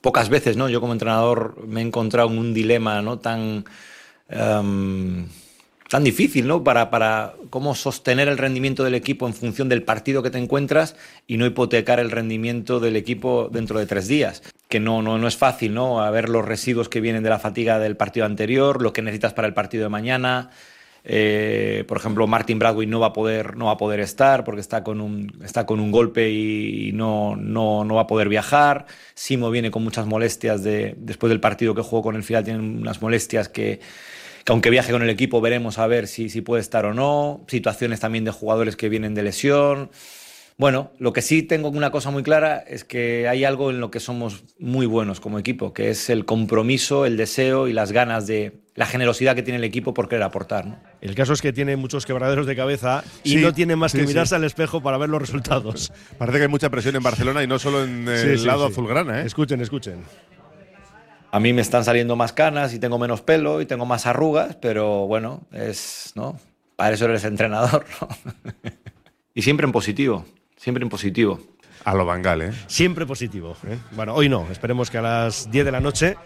Pocas 0.00 0.28
veces, 0.28 0.56
¿no? 0.56 0.68
Yo 0.68 0.80
como 0.80 0.92
entrenador 0.92 1.66
me 1.66 1.80
he 1.80 1.84
encontrado 1.84 2.30
en 2.30 2.38
un 2.38 2.54
dilema, 2.54 3.02
¿no? 3.02 3.18
Tan. 3.18 3.64
Um 4.30 5.26
tan 5.88 6.04
difícil, 6.04 6.46
¿no? 6.46 6.62
Para, 6.62 6.90
para 6.90 7.34
cómo 7.50 7.74
sostener 7.74 8.28
el 8.28 8.38
rendimiento 8.38 8.84
del 8.84 8.94
equipo 8.94 9.26
en 9.26 9.34
función 9.34 9.68
del 9.68 9.82
partido 9.82 10.22
que 10.22 10.30
te 10.30 10.38
encuentras 10.38 10.96
y 11.26 11.38
no 11.38 11.46
hipotecar 11.46 11.98
el 11.98 12.10
rendimiento 12.10 12.78
del 12.78 12.96
equipo 12.96 13.48
dentro 13.50 13.78
de 13.78 13.86
tres 13.86 14.06
días. 14.06 14.42
Que 14.68 14.80
no, 14.80 15.00
no, 15.00 15.18
no 15.18 15.26
es 15.26 15.36
fácil, 15.36 15.72
¿no? 15.74 16.02
A 16.02 16.10
ver 16.10 16.28
los 16.28 16.44
residuos 16.44 16.88
que 16.88 17.00
vienen 17.00 17.22
de 17.22 17.30
la 17.30 17.38
fatiga 17.38 17.78
del 17.78 17.96
partido 17.96 18.26
anterior, 18.26 18.82
lo 18.82 18.92
que 18.92 19.02
necesitas 19.02 19.32
para 19.32 19.48
el 19.48 19.54
partido 19.54 19.84
de 19.84 19.88
mañana. 19.88 20.50
Eh, 21.04 21.84
por 21.88 21.96
ejemplo, 21.96 22.26
Martin 22.26 22.58
Bradway 22.58 22.86
no 22.86 23.00
va 23.00 23.06
a 23.06 23.12
poder, 23.14 23.56
no 23.56 23.66
va 23.66 23.72
a 23.72 23.76
poder 23.78 24.00
estar 24.00 24.44
porque 24.44 24.60
está 24.60 24.84
con 24.84 25.00
un, 25.00 25.32
está 25.42 25.64
con 25.64 25.80
un 25.80 25.90
golpe 25.90 26.28
y, 26.28 26.88
y 26.88 26.92
no, 26.92 27.34
no, 27.34 27.82
no, 27.84 27.94
va 27.94 28.02
a 28.02 28.06
poder 28.06 28.28
viajar. 28.28 28.84
Simo 29.14 29.50
viene 29.50 29.70
con 29.70 29.82
muchas 29.84 30.06
molestias 30.06 30.62
de, 30.62 30.94
después 30.98 31.30
del 31.30 31.40
partido 31.40 31.74
que 31.74 31.80
jugó 31.80 32.02
con 32.02 32.16
el 32.16 32.24
final, 32.24 32.44
tiene 32.44 32.58
unas 32.58 33.00
molestias 33.00 33.48
que 33.48 33.80
que 34.48 34.52
aunque 34.52 34.70
viaje 34.70 34.92
con 34.92 35.02
el 35.02 35.10
equipo 35.10 35.42
veremos 35.42 35.78
a 35.78 35.86
ver 35.86 36.06
si, 36.06 36.30
si 36.30 36.40
puede 36.40 36.62
estar 36.62 36.86
o 36.86 36.94
no, 36.94 37.44
situaciones 37.48 38.00
también 38.00 38.24
de 38.24 38.30
jugadores 38.30 38.76
que 38.76 38.88
vienen 38.88 39.14
de 39.14 39.22
lesión. 39.22 39.90
Bueno, 40.56 40.90
lo 40.98 41.12
que 41.12 41.20
sí 41.20 41.42
tengo 41.42 41.68
una 41.68 41.90
cosa 41.90 42.10
muy 42.10 42.22
clara 42.22 42.64
es 42.66 42.82
que 42.82 43.28
hay 43.28 43.44
algo 43.44 43.68
en 43.68 43.78
lo 43.78 43.90
que 43.90 44.00
somos 44.00 44.44
muy 44.58 44.86
buenos 44.86 45.20
como 45.20 45.38
equipo, 45.38 45.74
que 45.74 45.90
es 45.90 46.08
el 46.08 46.24
compromiso, 46.24 47.04
el 47.04 47.18
deseo 47.18 47.68
y 47.68 47.74
las 47.74 47.92
ganas 47.92 48.26
de 48.26 48.62
la 48.74 48.86
generosidad 48.86 49.34
que 49.34 49.42
tiene 49.42 49.58
el 49.58 49.64
equipo 49.64 49.92
por 49.92 50.08
querer 50.08 50.22
aportar. 50.22 50.64
¿no? 50.64 50.78
El 51.02 51.14
caso 51.14 51.34
es 51.34 51.42
que 51.42 51.52
tiene 51.52 51.76
muchos 51.76 52.06
quebraderos 52.06 52.46
de 52.46 52.56
cabeza 52.56 53.04
y 53.24 53.32
sí, 53.32 53.36
no 53.36 53.52
tiene 53.52 53.76
más 53.76 53.92
que 53.92 54.00
sí, 54.00 54.06
mirarse 54.06 54.30
sí. 54.30 54.36
al 54.36 54.44
espejo 54.44 54.80
para 54.80 54.96
ver 54.96 55.10
los 55.10 55.20
resultados. 55.20 55.92
Parece 56.16 56.38
que 56.38 56.44
hay 56.44 56.50
mucha 56.50 56.70
presión 56.70 56.96
en 56.96 57.02
Barcelona 57.02 57.42
y 57.42 57.46
no 57.46 57.58
solo 57.58 57.84
en 57.84 58.08
el 58.08 58.46
lado 58.46 58.64
azulgrana. 58.64 59.20
¿eh? 59.20 59.26
Escuchen, 59.26 59.60
escuchen. 59.60 59.96
A 61.30 61.40
mí 61.40 61.52
me 61.52 61.60
están 61.60 61.84
saliendo 61.84 62.16
más 62.16 62.32
canas 62.32 62.72
y 62.72 62.78
tengo 62.78 62.98
menos 62.98 63.20
pelo 63.20 63.60
y 63.60 63.66
tengo 63.66 63.84
más 63.84 64.06
arrugas, 64.06 64.56
pero 64.56 65.06
bueno, 65.06 65.42
es, 65.52 66.12
¿no? 66.14 66.38
Para 66.76 66.94
eso 66.94 67.04
eres 67.04 67.24
entrenador, 67.24 67.84
¿no? 68.00 68.08
y 69.34 69.42
siempre 69.42 69.66
en 69.66 69.72
positivo, 69.72 70.24
siempre 70.56 70.82
en 70.82 70.88
positivo. 70.88 71.38
A 71.84 71.94
lo 71.94 72.06
Bangal, 72.06 72.42
¿eh? 72.42 72.52
Siempre 72.66 73.06
positivo. 73.06 73.56
¿eh? 73.66 73.78
Bueno, 73.92 74.14
hoy 74.14 74.28
no, 74.28 74.46
esperemos 74.50 74.90
que 74.90 74.98
a 74.98 75.02
las 75.02 75.50
10 75.50 75.64
de 75.66 75.72
la 75.72 75.80
noche 75.80 76.16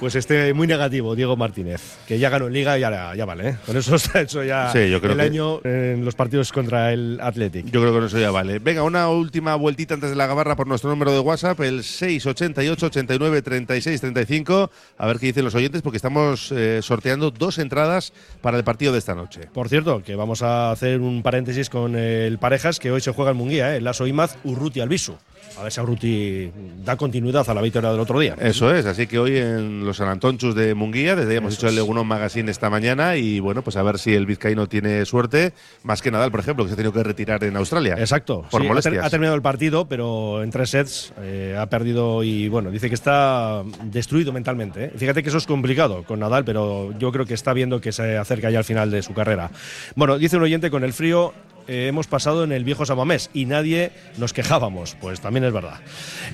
pues 0.00 0.14
esté 0.14 0.54
muy 0.54 0.66
negativo 0.66 1.14
Diego 1.14 1.36
Martínez, 1.36 1.98
que 2.08 2.18
ya 2.18 2.30
ganó 2.30 2.46
en 2.46 2.54
Liga 2.54 2.78
y 2.78 2.80
ya, 2.80 3.14
ya 3.14 3.24
vale. 3.26 3.50
¿eh? 3.50 3.56
Con 3.66 3.76
eso 3.76 3.94
está 3.96 4.22
hecho 4.22 4.42
ya 4.42 4.72
sí, 4.72 4.90
yo 4.90 4.98
creo 4.98 5.12
el 5.12 5.18
que... 5.18 5.24
año 5.24 5.60
en 5.62 6.06
los 6.06 6.14
partidos 6.14 6.50
contra 6.52 6.92
el 6.92 7.18
Athletic. 7.20 7.66
Yo 7.66 7.80
creo 7.80 7.92
que 7.92 7.98
con 7.98 8.06
eso 8.06 8.18
ya 8.18 8.30
vale. 8.30 8.58
Venga, 8.58 8.82
una 8.82 9.10
última 9.10 9.54
vueltita 9.56 9.92
antes 9.92 10.08
de 10.08 10.16
la 10.16 10.26
gabarra 10.26 10.56
por 10.56 10.66
nuestro 10.66 10.88
número 10.88 11.12
de 11.12 11.20
WhatsApp, 11.20 11.60
el 11.60 11.84
688 11.84 12.86
89 12.86 13.42
36 13.42 14.00
35. 14.00 14.70
A 14.96 15.06
ver 15.06 15.18
qué 15.18 15.26
dicen 15.26 15.44
los 15.44 15.54
oyentes, 15.54 15.82
porque 15.82 15.98
estamos 15.98 16.50
eh, 16.50 16.80
sorteando 16.82 17.30
dos 17.30 17.58
entradas 17.58 18.14
para 18.40 18.56
el 18.56 18.64
partido 18.64 18.92
de 18.92 18.98
esta 18.98 19.14
noche. 19.14 19.48
Por 19.52 19.68
cierto, 19.68 20.02
que 20.02 20.16
vamos 20.16 20.42
a 20.42 20.70
hacer 20.70 21.00
un 21.00 21.22
paréntesis 21.22 21.68
con 21.68 21.94
el 21.94 22.38
Parejas, 22.38 22.78
que 22.78 22.90
hoy 22.90 23.02
se 23.02 23.12
juega 23.12 23.32
en 23.32 23.36
Munguía, 23.36 23.74
¿eh? 23.74 23.76
el 23.76 23.84
Lazo 23.84 24.06
Imaz 24.06 24.36
Urruti 24.44 24.80
Albisu. 24.80 25.16
A 25.58 25.62
ver 25.64 25.72
si 25.72 25.80
Urruti 25.80 26.52
da 26.84 26.96
continuidad 26.96 27.48
a 27.48 27.54
la 27.54 27.60
victoria 27.60 27.90
del 27.90 28.00
otro 28.00 28.18
día. 28.18 28.36
Eso 28.40 28.74
es, 28.74 28.86
así 28.86 29.06
que 29.06 29.18
hoy 29.18 29.36
en 29.36 29.84
los 29.84 29.96
San 29.96 30.08
Antonchus 30.08 30.54
de 30.54 30.74
Munguía, 30.74 31.16
desde 31.16 31.32
ahí 31.32 31.36
hemos 31.38 31.54
Eso 31.54 31.62
hecho 31.62 31.68
el 31.68 31.74
Legunón 31.74 32.06
Magazine 32.06 32.50
esta 32.50 32.70
mañana 32.70 33.16
y 33.16 33.40
bueno, 33.40 33.62
pues 33.62 33.76
a 33.76 33.82
ver 33.82 33.98
si 33.98 34.14
el 34.14 34.26
vizcaíno 34.26 34.68
tiene 34.68 35.04
suerte, 35.04 35.52
más 35.82 36.02
que 36.02 36.10
Nadal, 36.10 36.30
por 36.30 36.40
ejemplo, 36.40 36.64
que 36.64 36.68
se 36.68 36.74
ha 36.74 36.76
tenido 36.76 36.92
que 36.92 37.02
retirar 37.02 37.42
en 37.44 37.56
Australia. 37.56 37.96
Exacto, 37.98 38.44
por 38.50 38.62
sí, 38.62 38.68
molestias. 38.68 39.04
Ha, 39.04 39.10
terminado 39.10 39.36
el 39.36 39.42
partido, 39.42 39.86
pero 39.86 40.42
en 40.42 40.50
tres 40.50 40.70
sets 40.70 41.12
eh, 41.20 41.56
ha 41.58 41.66
perdido 41.66 42.22
y 42.22 42.48
bueno, 42.48 42.70
dice 42.70 42.88
que 42.88 42.94
está 42.94 43.62
destruido 43.84 44.32
mentalmente. 44.32 44.84
¿eh? 44.84 44.92
Fíjate 44.96 45.22
que 45.22 45.28
eso 45.28 45.38
es 45.38 45.46
complicado 45.46 46.04
con 46.04 46.20
Nadal, 46.20 46.44
pero 46.44 46.96
yo 46.98 47.12
creo 47.12 47.26
que 47.26 47.34
está 47.34 47.52
viendo 47.52 47.80
que 47.80 47.92
se 47.92 48.16
acerca 48.16 48.50
ya 48.50 48.58
al 48.58 48.64
final 48.64 48.90
de 48.90 49.02
su 49.02 49.14
carrera. 49.14 49.50
Bueno, 49.94 50.18
dice 50.18 50.36
un 50.36 50.42
oyente 50.42 50.70
con 50.70 50.84
el 50.84 50.92
frío 50.92 51.34
eh, 51.68 51.86
hemos 51.88 52.06
pasado 52.06 52.44
en 52.44 52.52
el 52.52 52.64
viejo 52.64 52.86
Samamés 52.86 53.30
y 53.32 53.46
nadie 53.46 53.92
nos 54.18 54.32
quejábamos. 54.32 54.96
Pues 55.00 55.20
también 55.20 55.44
es 55.44 55.52
verdad. 55.52 55.80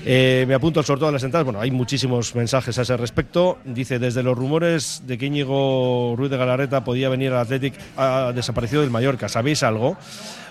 Eh, 0.05 0.45
me 0.47 0.53
apunto 0.53 0.79
al 0.79 0.85
sorteo 0.85 1.07
de 1.07 1.13
las 1.13 1.23
entradas. 1.23 1.45
Bueno, 1.45 1.61
hay 1.61 1.71
muchísimos 1.71 2.35
mensajes 2.35 2.77
a 2.79 2.81
ese 2.81 2.97
respecto. 2.97 3.57
Dice, 3.65 3.99
desde 3.99 4.23
los 4.23 4.37
rumores 4.37 5.03
de 5.05 5.17
que 5.17 5.27
Íñigo 5.27 6.15
Ruiz 6.17 6.31
de 6.31 6.37
Galarreta 6.37 6.83
podía 6.83 7.09
venir 7.09 7.31
al 7.31 7.39
Athletic, 7.39 7.75
ha 7.97 8.31
desaparecido 8.33 8.81
del 8.81 8.91
Mallorca. 8.91 9.29
¿Sabéis 9.29 9.63
algo? 9.63 9.97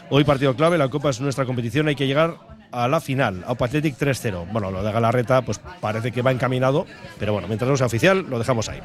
Hoy 0.08 0.24
partido 0.24 0.54
clave, 0.54 0.78
la 0.78 0.88
Copa 0.88 1.10
es 1.10 1.20
nuestra 1.20 1.44
competición, 1.44 1.88
hay 1.88 1.96
que 1.96 2.06
llegar 2.06 2.36
a 2.70 2.86
la 2.86 3.00
final, 3.00 3.44
a 3.46 3.52
Athletic 3.52 3.98
3-0. 3.98 4.46
Bueno, 4.52 4.70
lo 4.70 4.82
de 4.82 4.92
Galarreta 4.92 5.42
pues 5.42 5.60
parece 5.80 6.12
que 6.12 6.22
va 6.22 6.30
encaminado, 6.30 6.86
pero 7.18 7.32
bueno, 7.32 7.48
mientras 7.48 7.68
no 7.68 7.76
sea 7.76 7.86
oficial, 7.86 8.24
lo 8.28 8.38
dejamos 8.38 8.68
ahí. 8.68 8.80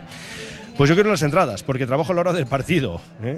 Pues 0.81 0.89
yo 0.89 0.95
quiero 0.95 1.11
las 1.11 1.21
entradas, 1.21 1.61
porque 1.61 1.85
trabajo 1.85 2.11
a 2.11 2.15
la 2.15 2.21
hora 2.21 2.33
del 2.33 2.47
partido. 2.47 2.99
¿eh? 3.21 3.37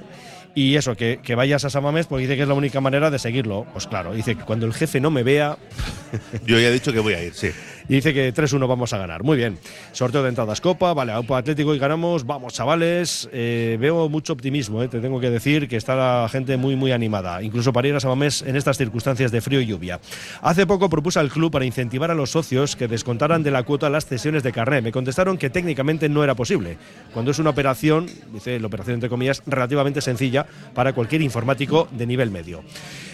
Y 0.56 0.78
eso, 0.78 0.96
que, 0.96 1.20
que, 1.22 1.36
vayas 1.36 1.66
a 1.66 1.70
Samamés, 1.70 2.08
porque 2.08 2.22
dice 2.22 2.38
que 2.38 2.44
es 2.44 2.48
la 2.48 2.54
única 2.54 2.80
manera 2.80 3.12
de 3.12 3.20
seguirlo. 3.20 3.66
Pues 3.74 3.86
claro, 3.86 4.14
dice 4.14 4.36
que 4.36 4.44
cuando 4.44 4.66
el 4.66 4.74
jefe 4.74 5.02
no 5.02 5.12
me 5.12 5.24
vea. 5.24 5.58
Yo 6.46 6.58
ya 6.58 6.70
he 6.70 6.72
dicho 6.72 6.94
que 6.94 7.00
voy 7.00 7.16
a 7.16 7.22
ir, 7.22 7.34
sí. 7.34 7.50
Y 7.90 7.96
dice 7.96 8.14
que 8.14 8.34
3-1 8.34 8.68
vamos 8.68 8.94
a 8.94 8.98
ganar. 8.98 9.24
Muy 9.24 9.36
bien. 9.36 9.58
Sorteo 9.92 10.24
de 10.24 10.30
entradas 10.30 10.62
Copa, 10.62 10.94
vale, 10.94 11.12
Aupa 11.12 11.38
Atlético 11.38 11.76
y 11.76 11.80
ganamos. 11.80 12.26
Vamos, 12.26 12.54
chavales. 12.54 13.28
Eh, 13.34 13.78
veo 13.80 14.08
mucho 14.10 14.34
optimismo, 14.34 14.82
eh. 14.84 14.88
te 14.88 15.00
tengo 15.00 15.20
que 15.20 15.30
decir 15.30 15.68
que 15.68 15.76
está 15.76 15.96
la 15.96 16.30
gente 16.30 16.56
muy, 16.56 16.76
muy 16.76 16.92
animada. 16.92 17.42
Incluso 17.42 17.74
para 17.74 17.88
ir 17.88 17.96
a 17.96 18.00
Samamés 18.00 18.42
en 18.44 18.56
estas 18.56 18.78
circunstancias 18.78 19.32
de 19.32 19.42
frío 19.42 19.60
y 19.60 19.66
lluvia. 19.66 20.00
Hace 20.42 20.66
poco 20.66 20.90
propuso 20.90 21.20
al 21.20 21.30
club 21.30 21.52
para 21.52 21.66
incentivar 21.66 22.12
a 22.12 22.16
los 22.16 22.30
socios 22.30 22.76
que 22.76 22.88
descontaran 22.88 23.44
de 23.44 23.52
la 23.52 23.64
cuota 23.64 23.90
las 23.90 24.06
cesiones 24.06 24.44
de 24.44 24.52
carné. 24.52 24.82
Me 24.82 24.92
contestaron 24.92 25.38
que 25.38 25.50
técnicamente 25.50 26.10
no 26.10 26.24
era 26.24 26.36
posible. 26.36 26.78
Cuando 27.14 27.33
es 27.34 27.40
una 27.40 27.50
operación, 27.50 28.08
dice 28.32 28.60
la 28.60 28.68
operación 28.68 28.96
entre 28.96 29.10
comillas, 29.10 29.44
relativamente 29.46 30.02
sencilla 30.02 30.46
para 30.74 30.94
cualquier 30.94 31.22
informático 31.22 31.88
de 31.92 32.06
nivel 32.06 32.32
medio. 32.32 32.64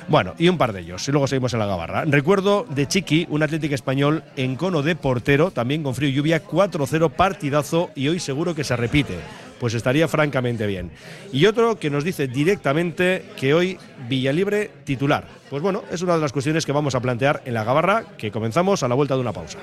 Bueno, 0.07 0.33
y 0.37 0.49
un 0.49 0.57
par 0.57 0.73
de 0.73 0.81
ellos, 0.81 1.07
y 1.07 1.11
luego 1.11 1.27
seguimos 1.27 1.53
en 1.53 1.59
la 1.59 1.65
gabarra. 1.65 2.03
Recuerdo 2.05 2.65
de 2.69 2.87
Chiqui, 2.87 3.27
un 3.29 3.43
atlético 3.43 3.75
español 3.75 4.23
en 4.35 4.55
cono 4.55 4.81
de 4.81 4.95
portero, 4.95 5.51
también 5.51 5.83
con 5.83 5.95
frío 5.95 6.09
y 6.09 6.13
lluvia, 6.13 6.43
4-0 6.43 7.11
partidazo 7.11 7.91
y 7.95 8.07
hoy 8.07 8.19
seguro 8.19 8.53
que 8.53 8.63
se 8.63 8.75
repite. 8.75 9.15
Pues 9.59 9.73
estaría 9.73 10.07
francamente 10.07 10.67
bien. 10.67 10.91
Y 11.31 11.45
otro 11.45 11.77
que 11.77 11.89
nos 11.89 12.03
dice 12.03 12.27
directamente 12.27 13.25
que 13.37 13.53
hoy 13.53 13.77
Villalibre 14.07 14.71
titular. 14.83 15.27
Pues 15.49 15.61
bueno, 15.61 15.83
es 15.91 16.01
una 16.01 16.15
de 16.15 16.21
las 16.21 16.33
cuestiones 16.33 16.65
que 16.65 16.71
vamos 16.71 16.95
a 16.95 17.01
plantear 17.01 17.41
en 17.45 17.53
la 17.53 17.63
gabarra, 17.63 18.05
que 18.17 18.31
comenzamos 18.31 18.83
a 18.83 18.87
la 18.87 18.95
vuelta 18.95 19.15
de 19.15 19.21
una 19.21 19.33
pausa. 19.33 19.59